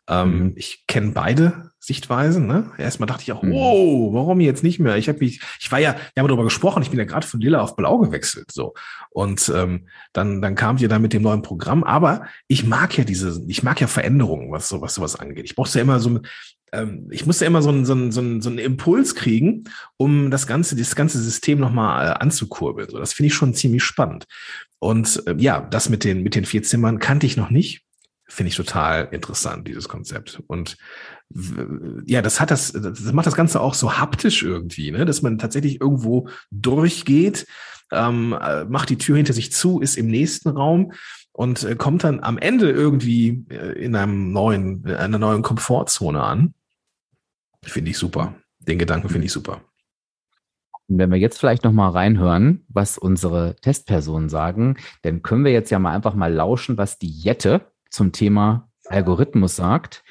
Ähm, 0.08 0.38
Mhm. 0.38 0.52
Ich 0.56 0.84
kenne 0.86 1.12
beide 1.12 1.70
Sichtweisen. 1.78 2.46
Ne? 2.46 2.70
Erstmal 2.78 3.06
dachte 3.06 3.22
ich 3.22 3.32
auch, 3.32 3.42
Mhm. 3.42 3.52
wow, 3.52 4.14
warum 4.14 4.40
jetzt 4.40 4.62
nicht 4.62 4.78
mehr? 4.78 4.96
Ich 4.96 5.08
habe 5.08 5.18
mich, 5.20 5.40
ich 5.60 5.70
war 5.70 5.78
ja, 5.78 5.94
wir 6.14 6.20
haben 6.22 6.28
darüber 6.28 6.44
gesprochen, 6.44 6.82
ich 6.82 6.90
bin 6.90 6.98
ja 6.98 7.04
gerade 7.04 7.26
von 7.26 7.40
lila 7.40 7.60
auf 7.60 7.76
blau 7.76 7.98
gewechselt. 7.98 8.50
So. 8.52 8.74
Und 9.10 9.50
ähm, 9.54 9.88
dann, 10.12 10.42
dann 10.42 10.54
kamt 10.54 10.80
ihr 10.80 10.88
da 10.88 10.98
mit 10.98 11.12
dem 11.12 11.22
neuen 11.22 11.42
Programm. 11.42 11.84
Aber 11.84 12.26
ich 12.48 12.64
mag 12.64 12.96
ja 12.98 13.04
diese, 13.04 13.42
ich 13.48 13.62
mag 13.62 13.80
ja 13.80 13.86
Veränderungen, 13.86 14.50
was 14.50 14.68
so 14.68 14.80
was 14.80 14.94
sowas 14.94 15.16
angeht. 15.16 15.44
Ich 15.44 15.54
brauchte 15.54 15.78
ja 15.78 15.82
immer 15.82 16.00
so 16.00 16.10
ein, 16.10 16.20
ähm, 16.72 17.08
ich 17.10 17.24
musste 17.26 17.44
immer 17.44 17.62
so 17.62 17.68
einen, 17.70 17.84
so, 17.84 17.92
einen, 17.92 18.10
so, 18.12 18.20
einen, 18.20 18.42
so 18.42 18.50
einen 18.50 18.58
Impuls 18.58 19.14
kriegen, 19.14 19.64
um 19.96 20.30
das 20.32 20.46
ganze, 20.48 20.74
das 20.76 20.96
ganze 20.96 21.20
System 21.20 21.60
nochmal 21.60 22.08
äh, 22.08 22.10
anzukurbeln. 22.18 22.90
So, 22.90 22.98
das 22.98 23.12
finde 23.12 23.28
ich 23.28 23.34
schon 23.34 23.54
ziemlich 23.54 23.84
spannend. 23.84 24.26
Und 24.80 25.22
äh, 25.26 25.34
ja, 25.38 25.60
das 25.60 25.88
mit 25.88 26.02
den, 26.04 26.22
mit 26.22 26.34
den 26.34 26.44
vier 26.44 26.62
Zimmern 26.62 26.98
kannte 26.98 27.26
ich 27.26 27.36
noch 27.36 27.50
nicht. 27.50 27.85
Finde 28.28 28.48
ich 28.48 28.56
total 28.56 29.08
interessant, 29.12 29.68
dieses 29.68 29.88
Konzept. 29.88 30.42
Und 30.48 30.76
ja, 32.04 32.22
das 32.22 32.40
hat 32.40 32.50
das, 32.50 32.72
das 32.72 33.12
macht 33.12 33.26
das 33.26 33.36
Ganze 33.36 33.60
auch 33.60 33.74
so 33.74 33.98
haptisch 33.98 34.42
irgendwie, 34.42 34.90
ne? 34.90 35.04
dass 35.04 35.22
man 35.22 35.38
tatsächlich 35.38 35.80
irgendwo 35.80 36.28
durchgeht, 36.50 37.46
ähm, 37.92 38.36
äh, 38.40 38.64
macht 38.64 38.90
die 38.90 38.98
Tür 38.98 39.16
hinter 39.16 39.32
sich 39.32 39.52
zu, 39.52 39.80
ist 39.80 39.96
im 39.96 40.08
nächsten 40.08 40.48
Raum 40.48 40.92
und 41.32 41.62
äh, 41.64 41.76
kommt 41.76 42.04
dann 42.04 42.20
am 42.20 42.38
Ende 42.38 42.70
irgendwie 42.70 43.44
äh, 43.48 43.72
in 43.72 43.94
einem 43.94 44.32
neuen, 44.32 44.84
in 44.84 44.94
einer 44.94 45.18
neuen 45.18 45.42
Komfortzone 45.42 46.22
an. 46.22 46.54
Finde 47.62 47.90
ich 47.90 47.98
super. 47.98 48.34
Den 48.58 48.78
Gedanken 48.78 49.08
finde 49.08 49.26
ich 49.26 49.32
super. 49.32 49.60
Und 50.88 50.98
wenn 50.98 51.10
wir 51.10 51.18
jetzt 51.18 51.38
vielleicht 51.38 51.64
noch 51.64 51.72
mal 51.72 51.90
reinhören, 51.90 52.64
was 52.68 52.96
unsere 52.98 53.56
Testpersonen 53.56 54.28
sagen, 54.28 54.76
dann 55.02 55.22
können 55.22 55.44
wir 55.44 55.52
jetzt 55.52 55.70
ja 55.70 55.78
mal 55.78 55.94
einfach 55.94 56.14
mal 56.14 56.32
lauschen, 56.32 56.78
was 56.78 56.98
die 56.98 57.10
Jette 57.10 57.72
zum 57.96 58.12
Thema 58.12 58.68
Algorithmus 58.84 59.56
sagt 59.56 60.04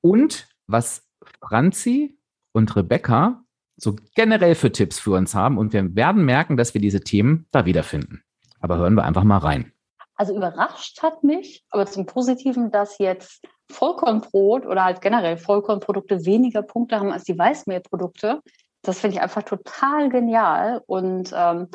und 0.00 0.48
was 0.66 1.06
Franzi 1.40 2.18
und 2.52 2.74
Rebecca 2.74 3.44
so 3.76 3.94
generell 4.14 4.54
für 4.54 4.72
Tipps 4.72 4.98
für 4.98 5.12
uns 5.12 5.34
haben. 5.34 5.58
Und 5.58 5.74
wir 5.74 5.94
werden 5.94 6.24
merken, 6.24 6.56
dass 6.56 6.72
wir 6.72 6.80
diese 6.80 7.00
Themen 7.00 7.46
da 7.50 7.66
wiederfinden. 7.66 8.22
Aber 8.60 8.78
hören 8.78 8.94
wir 8.94 9.04
einfach 9.04 9.22
mal 9.22 9.38
rein. 9.38 9.72
Also 10.14 10.34
überrascht 10.34 11.02
hat 11.02 11.22
mich, 11.24 11.62
aber 11.68 11.84
zum 11.84 12.06
Positiven, 12.06 12.70
dass 12.70 12.96
jetzt 12.98 13.44
Vollkornbrot 13.70 14.64
oder 14.64 14.84
halt 14.84 15.02
generell 15.02 15.36
Vollkornprodukte 15.36 16.24
weniger 16.24 16.62
Punkte 16.62 16.98
haben 16.98 17.12
als 17.12 17.24
die 17.24 17.38
Weißmehlprodukte. 17.38 18.40
Das 18.80 19.00
finde 19.00 19.16
ich 19.16 19.22
einfach 19.22 19.42
total 19.42 20.08
genial 20.08 20.82
und 20.86 21.34
ähm, 21.36 21.68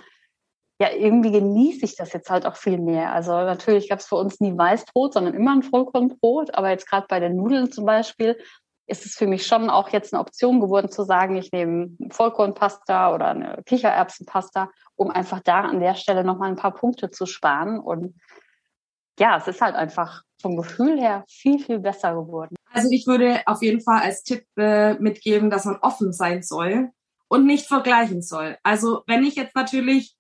ja, 0.82 0.90
irgendwie 0.92 1.32
genieße 1.32 1.86
ich 1.86 1.96
das 1.96 2.12
jetzt 2.12 2.32
halt 2.32 2.48
auch 2.48 2.56
viel 2.56 2.80
mehr. 2.80 3.14
Also 3.14 3.34
natürlich 3.34 3.88
gab 3.88 4.00
es 4.00 4.08
für 4.08 4.16
uns 4.16 4.40
nie 4.40 4.58
Weißbrot, 4.58 5.14
sondern 5.14 5.36
immer 5.36 5.52
ein 5.52 5.62
Vollkornbrot. 5.62 6.56
Aber 6.56 6.72
jetzt 6.72 6.90
gerade 6.90 7.06
bei 7.08 7.20
den 7.20 7.36
Nudeln 7.36 7.72
zum 7.72 7.86
Beispiel 7.86 8.36
ist 8.88 9.06
es 9.06 9.14
für 9.14 9.28
mich 9.28 9.46
schon 9.46 9.70
auch 9.70 9.90
jetzt 9.90 10.12
eine 10.12 10.20
Option 10.20 10.60
geworden 10.60 10.90
zu 10.90 11.04
sagen, 11.04 11.36
ich 11.36 11.52
nehme 11.52 11.92
Vollkornpasta 12.10 13.14
oder 13.14 13.28
eine 13.28 13.62
Kichererbsenpasta, 13.64 14.72
um 14.96 15.12
einfach 15.12 15.42
da 15.42 15.62
an 15.62 15.82
der 15.82 15.94
Stelle 15.94 16.24
nochmal 16.24 16.50
ein 16.50 16.56
paar 16.56 16.74
Punkte 16.74 17.12
zu 17.12 17.28
sparen. 17.28 17.78
Und 17.78 18.16
ja, 19.20 19.38
es 19.38 19.48
ist 19.48 19.62
halt 19.62 19.76
einfach 19.76 20.24
vom 20.42 20.58
Gefühl 20.58 21.00
her 21.00 21.26
viel, 21.30 21.60
viel 21.60 21.78
besser 21.78 22.16
geworden. 22.16 22.56
Also 22.74 22.90
ich 22.90 23.06
würde 23.06 23.44
auf 23.46 23.62
jeden 23.62 23.82
Fall 23.82 24.02
als 24.02 24.24
Tipp 24.24 24.46
äh, 24.58 24.96
mitgeben, 24.96 25.52
dass 25.52 25.66
man 25.66 25.78
offen 25.84 26.12
sein 26.12 26.42
soll 26.42 26.90
und 27.28 27.46
nicht 27.46 27.68
vergleichen 27.68 28.24
soll. 28.24 28.58
Also 28.64 29.04
wenn 29.06 29.24
ich 29.24 29.36
jetzt 29.36 29.56
natürlich 29.56 30.18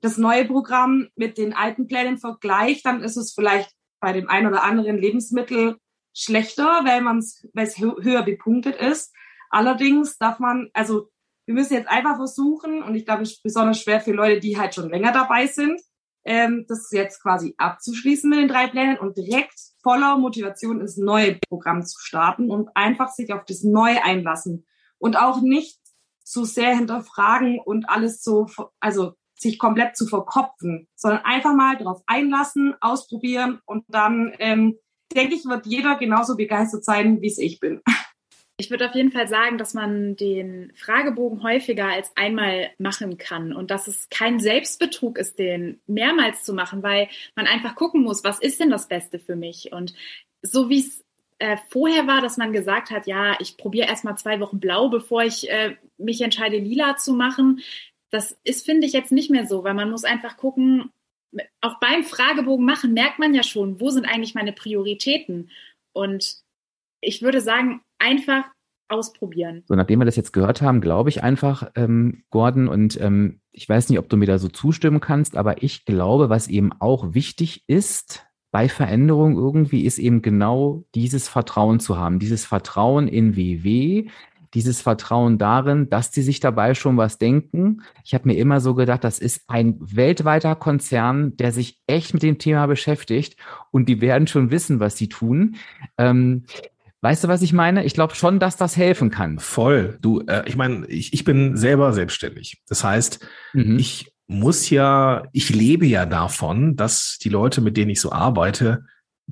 das 0.00 0.18
neue 0.18 0.44
Programm 0.44 1.08
mit 1.16 1.38
den 1.38 1.54
alten 1.54 1.86
Plänen 1.86 2.18
vergleiche, 2.18 2.80
dann 2.84 3.02
ist 3.02 3.16
es 3.16 3.32
vielleicht 3.34 3.70
bei 4.00 4.12
dem 4.12 4.28
einen 4.28 4.46
oder 4.46 4.62
anderen 4.62 4.98
Lebensmittel 4.98 5.76
schlechter, 6.14 6.82
weil 6.84 7.00
man 7.00 7.18
es 7.18 7.44
hö 7.78 7.94
höher 8.02 8.22
bepunktet 8.22 8.76
ist. 8.76 9.14
Allerdings 9.50 10.18
darf 10.18 10.38
man, 10.38 10.68
also 10.72 11.10
wir 11.46 11.54
müssen 11.54 11.74
jetzt 11.74 11.88
einfach 11.88 12.16
versuchen, 12.16 12.82
und 12.82 12.94
ich 12.94 13.06
glaube, 13.06 13.22
es 13.22 13.32
ist 13.32 13.42
besonders 13.42 13.80
schwer 13.80 14.00
für 14.00 14.12
Leute, 14.12 14.40
die 14.40 14.58
halt 14.58 14.74
schon 14.74 14.90
länger 14.90 15.12
dabei 15.12 15.46
sind, 15.46 15.80
ähm, 16.24 16.66
das 16.68 16.90
jetzt 16.92 17.22
quasi 17.22 17.54
abzuschließen 17.56 18.28
mit 18.28 18.38
den 18.38 18.48
drei 18.48 18.66
Plänen 18.66 18.98
und 18.98 19.16
direkt 19.16 19.58
voller 19.82 20.18
Motivation 20.18 20.80
ins 20.80 20.98
neue 20.98 21.38
Programm 21.48 21.82
zu 21.82 21.98
starten 22.00 22.50
und 22.50 22.68
einfach 22.74 23.08
sich 23.08 23.32
auf 23.32 23.44
das 23.46 23.62
Neue 23.62 24.02
einlassen 24.04 24.66
und 24.98 25.16
auch 25.16 25.40
nicht 25.40 25.78
zu 26.24 26.44
sehr 26.44 26.76
hinterfragen 26.76 27.58
und 27.58 27.88
alles 27.88 28.22
so, 28.22 28.46
also 28.80 29.14
sich 29.40 29.58
komplett 29.58 29.96
zu 29.96 30.06
verkopfen, 30.06 30.88
sondern 30.94 31.24
einfach 31.24 31.54
mal 31.54 31.76
darauf 31.76 32.02
einlassen, 32.06 32.74
ausprobieren 32.80 33.60
und 33.64 33.84
dann, 33.88 34.32
ähm, 34.38 34.76
denke 35.14 35.34
ich, 35.34 35.44
wird 35.44 35.66
jeder 35.66 35.96
genauso 35.96 36.36
begeistert 36.36 36.84
sein, 36.84 37.22
wie 37.22 37.28
es 37.28 37.38
ich 37.38 37.60
bin. 37.60 37.80
Ich 38.60 38.70
würde 38.70 38.88
auf 38.88 38.94
jeden 38.96 39.12
Fall 39.12 39.28
sagen, 39.28 39.56
dass 39.56 39.72
man 39.72 40.16
den 40.16 40.72
Fragebogen 40.74 41.44
häufiger 41.44 41.86
als 41.86 42.10
einmal 42.16 42.70
machen 42.78 43.16
kann 43.16 43.52
und 43.52 43.70
dass 43.70 43.86
es 43.86 44.08
kein 44.10 44.40
Selbstbetrug 44.40 45.16
ist, 45.16 45.38
den 45.38 45.80
mehrmals 45.86 46.42
zu 46.42 46.52
machen, 46.52 46.82
weil 46.82 47.08
man 47.36 47.46
einfach 47.46 47.76
gucken 47.76 48.02
muss, 48.02 48.24
was 48.24 48.40
ist 48.40 48.58
denn 48.58 48.70
das 48.70 48.88
Beste 48.88 49.20
für 49.20 49.36
mich? 49.36 49.72
Und 49.72 49.94
so 50.42 50.68
wie 50.68 50.80
es 50.80 51.04
äh, 51.38 51.56
vorher 51.68 52.08
war, 52.08 52.20
dass 52.20 52.36
man 52.36 52.52
gesagt 52.52 52.90
hat, 52.90 53.06
ja, 53.06 53.36
ich 53.38 53.56
probiere 53.56 53.86
erstmal 53.86 54.18
zwei 54.18 54.40
Wochen 54.40 54.58
blau, 54.58 54.88
bevor 54.88 55.22
ich 55.22 55.48
äh, 55.48 55.76
mich 55.96 56.20
entscheide, 56.20 56.58
lila 56.58 56.96
zu 56.96 57.12
machen. 57.12 57.60
Das 58.10 58.36
ist, 58.44 58.64
finde 58.64 58.86
ich, 58.86 58.92
jetzt 58.92 59.12
nicht 59.12 59.30
mehr 59.30 59.46
so, 59.46 59.64
weil 59.64 59.74
man 59.74 59.90
muss 59.90 60.04
einfach 60.04 60.36
gucken, 60.36 60.90
auch 61.60 61.78
beim 61.80 62.04
Fragebogen 62.04 62.64
machen 62.64 62.94
merkt 62.94 63.18
man 63.18 63.34
ja 63.34 63.42
schon, 63.42 63.80
wo 63.80 63.90
sind 63.90 64.06
eigentlich 64.06 64.34
meine 64.34 64.52
Prioritäten? 64.52 65.50
Und 65.92 66.38
ich 67.00 67.22
würde 67.22 67.40
sagen, 67.40 67.82
einfach 67.98 68.44
ausprobieren. 68.88 69.64
So, 69.66 69.74
nachdem 69.74 70.00
wir 70.00 70.06
das 70.06 70.16
jetzt 70.16 70.32
gehört 70.32 70.62
haben, 70.62 70.80
glaube 70.80 71.10
ich 71.10 71.22
einfach, 71.22 71.70
ähm, 71.74 72.22
Gordon, 72.30 72.68
und 72.68 72.98
ähm, 73.00 73.40
ich 73.52 73.68
weiß 73.68 73.88
nicht, 73.88 73.98
ob 73.98 74.08
du 74.08 74.16
mir 74.16 74.26
da 74.26 74.38
so 74.38 74.48
zustimmen 74.48 75.00
kannst, 75.00 75.36
aber 75.36 75.62
ich 75.62 75.84
glaube, 75.84 76.30
was 76.30 76.48
eben 76.48 76.72
auch 76.78 77.14
wichtig 77.14 77.64
ist 77.66 78.24
bei 78.50 78.68
Veränderung 78.68 79.36
irgendwie, 79.36 79.84
ist 79.84 79.98
eben 79.98 80.22
genau 80.22 80.84
dieses 80.94 81.28
Vertrauen 81.28 81.80
zu 81.80 81.98
haben, 81.98 82.18
dieses 82.18 82.46
Vertrauen 82.46 83.06
in 83.06 83.36
WW, 83.36 84.08
dieses 84.54 84.80
Vertrauen 84.80 85.38
darin, 85.38 85.88
dass 85.90 86.10
die 86.10 86.22
sich 86.22 86.40
dabei 86.40 86.74
schon 86.74 86.96
was 86.96 87.18
denken. 87.18 87.82
Ich 88.04 88.14
habe 88.14 88.28
mir 88.28 88.36
immer 88.36 88.60
so 88.60 88.74
gedacht, 88.74 89.04
das 89.04 89.18
ist 89.18 89.42
ein 89.48 89.76
weltweiter 89.78 90.54
Konzern, 90.54 91.36
der 91.36 91.52
sich 91.52 91.78
echt 91.86 92.14
mit 92.14 92.22
dem 92.22 92.38
Thema 92.38 92.66
beschäftigt 92.66 93.36
und 93.70 93.88
die 93.88 94.00
werden 94.00 94.26
schon 94.26 94.50
wissen, 94.50 94.80
was 94.80 94.96
sie 94.96 95.08
tun. 95.08 95.56
Ähm, 95.96 96.44
Weißt 97.00 97.22
du, 97.22 97.28
was 97.28 97.42
ich 97.42 97.52
meine? 97.52 97.84
Ich 97.84 97.94
glaube 97.94 98.16
schon, 98.16 98.40
dass 98.40 98.56
das 98.56 98.76
helfen 98.76 99.10
kann. 99.10 99.38
Voll. 99.38 99.98
Du, 100.02 100.20
äh, 100.26 100.42
ich 100.46 100.56
meine, 100.56 100.84
ich, 100.88 101.12
ich 101.12 101.22
bin 101.22 101.56
selber 101.56 101.92
selbstständig. 101.92 102.60
Das 102.66 102.82
heißt, 102.82 103.24
mhm. 103.52 103.78
ich 103.78 104.12
muss 104.26 104.68
ja, 104.68 105.22
ich 105.32 105.48
lebe 105.50 105.86
ja 105.86 106.06
davon, 106.06 106.74
dass 106.74 107.18
die 107.18 107.28
Leute, 107.28 107.60
mit 107.60 107.76
denen 107.76 107.90
ich 107.90 108.00
so 108.00 108.10
arbeite, 108.10 108.84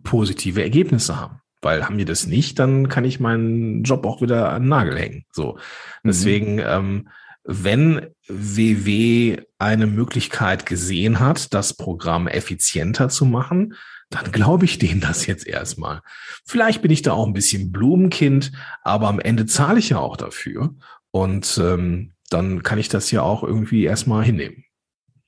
positive 0.05 0.63
Ergebnisse 0.63 1.21
haben. 1.21 1.41
Weil 1.67 1.85
haben 1.85 1.99
die 1.99 2.05
das 2.05 2.29
nicht, 2.29 2.61
dann 2.61 2.89
kann 2.89 3.05
ich 3.05 3.19
meinen 3.19 3.83
Job 3.83 4.07
auch 4.07 4.23
wieder 4.23 4.53
an 4.53 4.63
den 4.63 4.69
Nagel 4.69 4.97
hängen. 4.97 5.25
So. 5.33 5.59
Deswegen, 6.05 6.55
mhm. 6.55 6.65
ähm, 6.65 7.09
wenn 7.43 8.07
WW 8.29 9.39
eine 9.59 9.89
Möglichkeit 9.89 10.65
gesehen 10.65 11.19
hat, 11.19 11.53
das 11.55 11.75
Programm 11.75 12.29
effizienter 12.29 13.09
zu 13.09 13.25
machen, 13.25 13.75
dann 14.11 14.31
glaube 14.31 14.65
ich 14.65 14.79
denen 14.79 15.01
das 15.01 15.27
jetzt 15.27 15.45
erstmal. 15.45 16.03
Vielleicht 16.45 16.83
bin 16.83 16.93
ich 16.93 17.03
da 17.03 17.15
auch 17.15 17.27
ein 17.27 17.33
bisschen 17.33 17.73
Blumenkind, 17.73 18.53
aber 18.85 19.09
am 19.09 19.19
Ende 19.19 19.47
zahle 19.47 19.81
ich 19.81 19.89
ja 19.89 19.99
auch 19.99 20.17
dafür. 20.17 20.73
Und 21.11 21.61
ähm, 21.61 22.13
dann 22.31 22.63
kann 22.63 22.79
ich 22.79 22.89
das 22.89 23.11
ja 23.11 23.23
auch 23.23 23.43
irgendwie 23.43 23.83
erstmal 23.83 24.25
hinnehmen. 24.25 24.66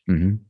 Mhm. 0.08 0.40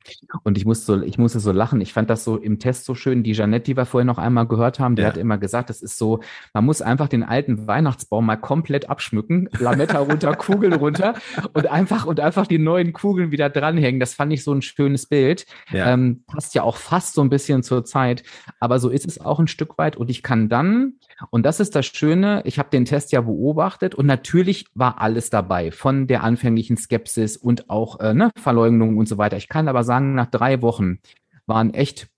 Und 0.44 0.56
ich 0.56 0.64
muss 0.64 0.86
so, 0.86 1.02
ich 1.02 1.18
musste 1.18 1.40
so 1.40 1.50
lachen. 1.50 1.80
Ich 1.80 1.92
fand 1.92 2.08
das 2.08 2.22
so 2.22 2.36
im 2.36 2.60
Test 2.60 2.84
so 2.84 2.94
schön. 2.94 3.24
Die 3.24 3.32
Jeanette, 3.32 3.64
die 3.64 3.76
wir 3.76 3.86
vorhin 3.86 4.06
noch 4.06 4.18
einmal 4.18 4.46
gehört 4.46 4.78
haben, 4.78 4.94
die 4.94 5.02
ja. 5.02 5.08
hat 5.08 5.16
immer 5.16 5.36
gesagt, 5.36 5.68
das 5.68 5.82
ist 5.82 5.98
so, 5.98 6.20
man 6.54 6.64
muss 6.64 6.80
einfach 6.80 7.08
den 7.08 7.24
alten 7.24 7.66
Weihnachtsbaum 7.66 8.26
mal 8.26 8.36
komplett 8.36 8.88
abschmücken, 8.88 9.48
Lametta 9.58 9.98
runter, 9.98 10.34
Kugel 10.36 10.74
runter 10.74 11.14
und 11.54 11.66
einfach 11.66 12.06
und 12.06 12.20
einfach 12.20 12.46
die 12.46 12.58
neuen 12.58 12.92
Kugeln 12.92 13.32
wieder 13.32 13.50
dranhängen. 13.50 13.98
Das 13.98 14.14
fand 14.14 14.32
ich 14.32 14.44
so 14.44 14.52
ein 14.52 14.62
schönes 14.62 15.06
Bild. 15.06 15.44
Ja. 15.72 15.92
Ähm, 15.92 16.22
passt 16.28 16.54
ja 16.54 16.62
auch 16.62 16.76
fast 16.76 17.14
so 17.14 17.20
ein 17.20 17.28
bisschen 17.28 17.64
zur 17.64 17.84
Zeit, 17.84 18.22
aber 18.60 18.78
so 18.78 18.90
ist 18.90 19.08
es 19.08 19.20
auch 19.20 19.40
ein 19.40 19.48
Stück 19.48 19.76
weit. 19.76 19.96
Und 19.96 20.08
ich 20.08 20.22
kann 20.22 20.48
dann, 20.48 20.94
und 21.30 21.44
das 21.44 21.58
ist 21.58 21.74
das 21.74 21.86
Schöne, 21.86 22.42
ich 22.44 22.60
habe 22.60 22.70
den 22.70 22.84
Test 22.84 23.10
ja 23.10 23.22
beobachtet 23.22 23.96
und 23.96 24.06
natürlich 24.06 24.66
war 24.74 25.00
alles 25.00 25.30
dabei, 25.30 25.72
von 25.72 26.06
der 26.06 26.22
anfänglichen 26.22 26.76
Skepsis 26.76 27.36
und 27.36 27.68
auch 27.68 27.98
äh, 27.98 28.14
ne, 28.14 28.30
Verleugnung 28.38 28.96
und 28.98 29.08
so 29.08 29.18
weiter. 29.18 29.36
Ich 29.36 29.47
kann 29.48 29.68
aber 29.68 29.84
sagen, 29.84 30.14
nach 30.14 30.26
drei 30.26 30.62
Wochen 30.62 30.98
waren 31.46 31.72
echt, 31.74 32.08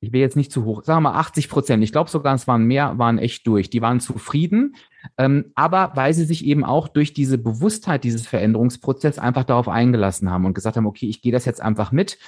ich 0.00 0.12
will 0.12 0.20
jetzt 0.20 0.36
nicht 0.36 0.52
zu 0.52 0.64
hoch, 0.64 0.84
sagen 0.84 1.02
wir 1.02 1.10
mal 1.12 1.18
80 1.18 1.48
Prozent, 1.48 1.82
ich 1.82 1.92
glaube 1.92 2.10
sogar, 2.10 2.34
es 2.34 2.46
waren 2.46 2.64
mehr, 2.64 2.98
waren 2.98 3.18
echt 3.18 3.46
durch. 3.46 3.70
Die 3.70 3.82
waren 3.82 4.00
zufrieden, 4.00 4.76
ähm, 5.16 5.52
aber 5.54 5.92
weil 5.94 6.14
sie 6.14 6.24
sich 6.24 6.44
eben 6.44 6.64
auch 6.64 6.88
durch 6.88 7.14
diese 7.14 7.38
Bewusstheit 7.38 8.04
dieses 8.04 8.26
Veränderungsprozesses 8.26 9.18
einfach 9.18 9.44
darauf 9.44 9.68
eingelassen 9.68 10.30
haben 10.30 10.44
und 10.44 10.54
gesagt 10.54 10.76
haben, 10.76 10.86
okay, 10.86 11.08
ich 11.08 11.22
gehe 11.22 11.32
das 11.32 11.44
jetzt 11.44 11.60
einfach 11.60 11.92
mit. 11.92 12.18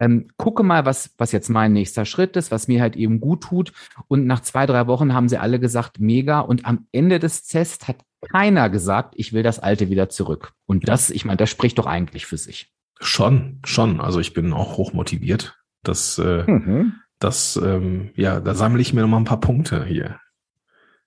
ähm, 0.00 0.28
gucke 0.38 0.62
mal, 0.62 0.86
was, 0.86 1.14
was 1.18 1.30
jetzt 1.30 1.50
mein 1.50 1.74
nächster 1.74 2.06
Schritt 2.06 2.34
ist, 2.36 2.50
was 2.50 2.68
mir 2.68 2.80
halt 2.80 2.96
eben 2.96 3.20
gut 3.20 3.42
tut. 3.42 3.72
Und 4.08 4.26
nach 4.26 4.40
zwei, 4.40 4.64
drei 4.66 4.86
Wochen 4.86 5.12
haben 5.12 5.28
sie 5.28 5.36
alle 5.38 5.60
gesagt, 5.60 6.00
mega. 6.00 6.40
Und 6.40 6.64
am 6.64 6.86
Ende 6.90 7.18
des 7.18 7.44
Tests 7.44 7.86
hat 7.86 7.96
keiner 8.22 8.70
gesagt, 8.70 9.14
ich 9.16 9.32
will 9.32 9.42
das 9.42 9.58
Alte 9.58 9.90
wieder 9.90 10.08
zurück. 10.08 10.54
Und 10.66 10.88
das, 10.88 11.10
ich 11.10 11.24
meine, 11.26 11.36
das 11.36 11.50
spricht 11.50 11.78
doch 11.78 11.86
eigentlich 11.86 12.26
für 12.26 12.38
sich. 12.38 12.72
Schon, 13.00 13.60
schon. 13.64 14.00
Also 14.00 14.20
ich 14.20 14.34
bin 14.34 14.52
auch 14.52 14.76
hoch 14.76 14.92
motiviert. 14.92 15.58
Das, 15.82 16.18
äh, 16.18 16.44
mhm. 16.46 16.94
das, 17.18 17.56
ähm, 17.56 18.10
ja, 18.14 18.40
da 18.40 18.54
sammle 18.54 18.82
ich 18.82 18.92
mir 18.92 19.00
noch 19.00 19.08
mal 19.08 19.16
ein 19.16 19.24
paar 19.24 19.40
Punkte 19.40 19.84
hier. 19.84 20.18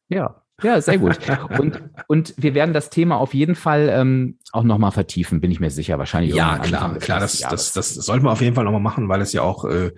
Ja, 0.10 0.44
ja, 0.62 0.80
sehr 0.82 0.98
gut. 0.98 1.18
Und, 1.60 1.82
und 2.08 2.34
wir 2.38 2.54
werden 2.54 2.74
das 2.74 2.90
Thema 2.90 3.18
auf 3.18 3.34
jeden 3.34 3.56
Fall 3.56 3.90
ähm, 3.92 4.38
auch 4.52 4.64
nochmal 4.64 4.92
vertiefen, 4.92 5.42
bin 5.42 5.52
ich 5.52 5.60
mir 5.60 5.72
sicher. 5.72 5.98
Wahrscheinlich. 6.00 6.34
Ja, 6.34 6.58
klar, 6.60 6.98
klar, 6.98 7.20
das, 7.20 7.40
das, 7.40 7.74
das 7.74 7.94
sollten 7.94 8.26
wir 8.26 8.32
auf 8.32 8.42
jeden 8.42 8.56
Fall 8.56 8.64
nochmal 8.64 8.82
machen, 8.82 9.10
weil 9.10 9.22
es 9.22 9.34
ja 9.34 9.42
auch 9.42 9.66
äh, 9.66 9.92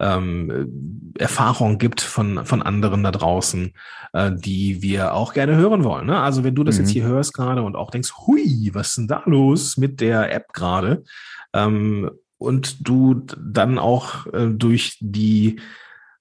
ähm, 0.00 1.12
Erfahrung 1.18 1.78
gibt 1.78 2.00
von, 2.00 2.44
von 2.44 2.62
anderen 2.62 3.02
da 3.02 3.10
draußen, 3.10 3.72
äh, 4.12 4.32
die 4.34 4.82
wir 4.82 5.14
auch 5.14 5.32
gerne 5.32 5.56
hören 5.56 5.84
wollen. 5.84 6.06
Ne? 6.06 6.18
Also 6.20 6.44
wenn 6.44 6.54
du 6.54 6.64
das 6.64 6.76
mhm. 6.76 6.82
jetzt 6.82 6.90
hier 6.90 7.04
hörst 7.04 7.34
gerade 7.34 7.62
und 7.62 7.76
auch 7.76 7.90
denkst, 7.90 8.12
hui, 8.26 8.70
was 8.72 8.88
ist 8.88 8.98
denn 8.98 9.08
da 9.08 9.22
los 9.26 9.76
mit 9.76 10.00
der 10.00 10.32
App 10.32 10.52
gerade? 10.52 11.04
Ähm, 11.54 12.10
und 12.36 12.86
du 12.86 13.22
dann 13.38 13.78
auch 13.78 14.26
äh, 14.26 14.48
durch 14.48 14.98
die, 15.00 15.60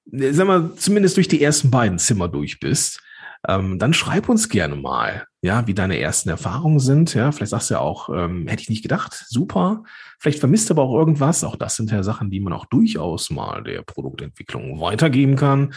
sag 0.06 0.48
mal, 0.48 0.72
zumindest 0.78 1.18
durch 1.18 1.28
die 1.28 1.44
ersten 1.44 1.70
beiden 1.70 2.00
Zimmer 2.00 2.30
durch 2.30 2.60
bist, 2.60 3.02
ähm, 3.46 3.78
dann 3.78 3.94
schreib 3.94 4.30
uns 4.30 4.48
gerne 4.48 4.76
mal, 4.76 5.26
ja, 5.42 5.68
wie 5.68 5.74
deine 5.74 6.00
ersten 6.00 6.30
Erfahrungen 6.30 6.80
sind. 6.80 7.14
Ja, 7.14 7.34
vielleicht 7.34 7.50
sagst 7.50 7.70
du 7.70 7.74
ja 7.74 7.82
auch, 7.82 8.08
ähm, 8.10 8.48
hätte 8.48 8.62
ich 8.62 8.70
nicht 8.70 8.84
gedacht, 8.84 9.26
super. 9.28 9.84
Vielleicht 10.20 10.40
vermisst 10.40 10.70
du 10.70 10.76
aber 10.76 10.84
auch 10.84 10.98
irgendwas. 10.98 11.44
Auch 11.44 11.58
das 11.58 11.76
sind 11.76 11.92
ja 11.92 12.04
Sachen, 12.04 12.32
die 12.32 12.40
man 12.40 12.54
auch 12.54 12.66
durchaus 12.66 13.30
mal 13.30 13.62
der 13.62 13.82
Produktentwicklung 13.82 14.80
weitergeben 14.80 15.36
kann. 15.36 15.74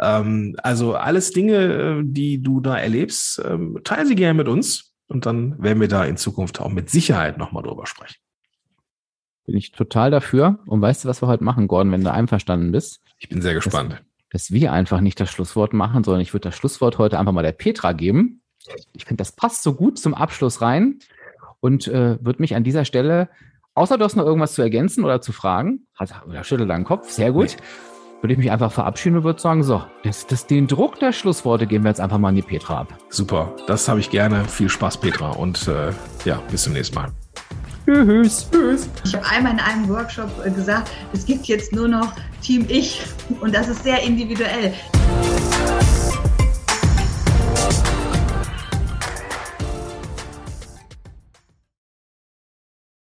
Ähm, 0.00 0.56
also 0.62 0.94
alles 0.94 1.32
Dinge, 1.32 1.56
äh, 1.56 2.02
die 2.04 2.42
du 2.42 2.60
da 2.60 2.78
erlebst, 2.78 3.42
ähm, 3.44 3.78
teile 3.84 4.06
sie 4.06 4.14
gerne 4.14 4.34
mit 4.34 4.48
uns. 4.48 4.94
Und 5.06 5.26
dann 5.26 5.62
werden 5.62 5.80
wir 5.80 5.88
da 5.88 6.04
in 6.04 6.16
Zukunft 6.16 6.60
auch 6.60 6.70
mit 6.70 6.88
Sicherheit 6.88 7.36
nochmal 7.36 7.64
drüber 7.64 7.86
sprechen. 7.86 8.16
Bin 9.50 9.58
ich 9.58 9.72
total 9.72 10.12
dafür. 10.12 10.60
Und 10.66 10.80
weißt 10.80 11.04
du, 11.04 11.08
was 11.08 11.22
wir 11.22 11.26
heute 11.26 11.42
machen, 11.42 11.66
Gordon, 11.66 11.90
wenn 11.90 12.04
du 12.04 12.12
einverstanden 12.12 12.70
bist? 12.70 13.00
Ich 13.18 13.28
bin 13.28 13.42
sehr 13.42 13.54
gespannt. 13.54 13.94
Das 13.94 14.00
dass 14.30 14.52
wir 14.52 14.72
einfach 14.72 15.00
nicht 15.00 15.18
das 15.18 15.28
Schlusswort 15.28 15.72
machen, 15.72 16.04
sondern 16.04 16.20
ich 16.20 16.32
würde 16.32 16.48
das 16.48 16.54
Schlusswort 16.54 16.98
heute 16.98 17.18
einfach 17.18 17.32
mal 17.32 17.42
der 17.42 17.50
Petra 17.50 17.92
geben. 17.92 18.42
Ich 18.92 19.06
finde, 19.06 19.20
das 19.20 19.32
passt 19.32 19.64
so 19.64 19.74
gut 19.74 19.98
zum 19.98 20.14
Abschluss 20.14 20.62
rein 20.62 21.00
und 21.58 21.88
äh, 21.88 22.24
würde 22.24 22.40
mich 22.40 22.54
an 22.54 22.62
dieser 22.62 22.84
Stelle, 22.84 23.28
außer 23.74 23.98
du 23.98 24.04
hast 24.04 24.14
noch 24.14 24.24
irgendwas 24.24 24.54
zu 24.54 24.62
ergänzen 24.62 25.04
oder 25.04 25.20
zu 25.20 25.32
fragen, 25.32 25.88
also, 25.96 26.14
oder 26.28 26.44
schüttel 26.44 26.68
deinen 26.68 26.84
Kopf, 26.84 27.10
sehr 27.10 27.32
gut, 27.32 27.56
würde 28.20 28.34
ich 28.34 28.38
mich 28.38 28.52
einfach 28.52 28.70
verabschieden 28.70 29.16
und 29.16 29.24
würde 29.24 29.40
sagen, 29.40 29.64
so, 29.64 29.82
das, 30.04 30.28
das, 30.28 30.46
den 30.46 30.68
Druck 30.68 31.00
der 31.00 31.12
Schlussworte 31.12 31.66
geben 31.66 31.82
wir 31.82 31.90
jetzt 31.90 32.00
einfach 32.00 32.18
mal 32.18 32.28
an 32.28 32.36
die 32.36 32.42
Petra 32.42 32.82
ab. 32.82 32.94
Super, 33.08 33.56
das 33.66 33.88
habe 33.88 33.98
ich 33.98 34.10
gerne. 34.10 34.44
Viel 34.44 34.68
Spaß, 34.68 34.98
Petra. 34.98 35.30
Und 35.30 35.66
äh, 35.66 35.92
ja, 36.24 36.40
bis 36.50 36.62
zum 36.62 36.74
nächsten 36.74 36.94
Mal. 36.94 37.10
Tschüss. 37.86 38.46
Tschüss. 38.50 38.88
Ich 39.04 39.14
habe 39.14 39.26
einmal 39.26 39.52
in 39.52 39.60
einem 39.60 39.88
Workshop 39.88 40.42
gesagt, 40.54 40.90
es 41.12 41.24
gibt 41.24 41.46
jetzt 41.46 41.72
nur 41.72 41.88
noch 41.88 42.12
Team 42.42 42.66
Ich 42.68 43.02
und 43.40 43.54
das 43.54 43.68
ist 43.68 43.82
sehr 43.82 44.02
individuell. 44.02 44.74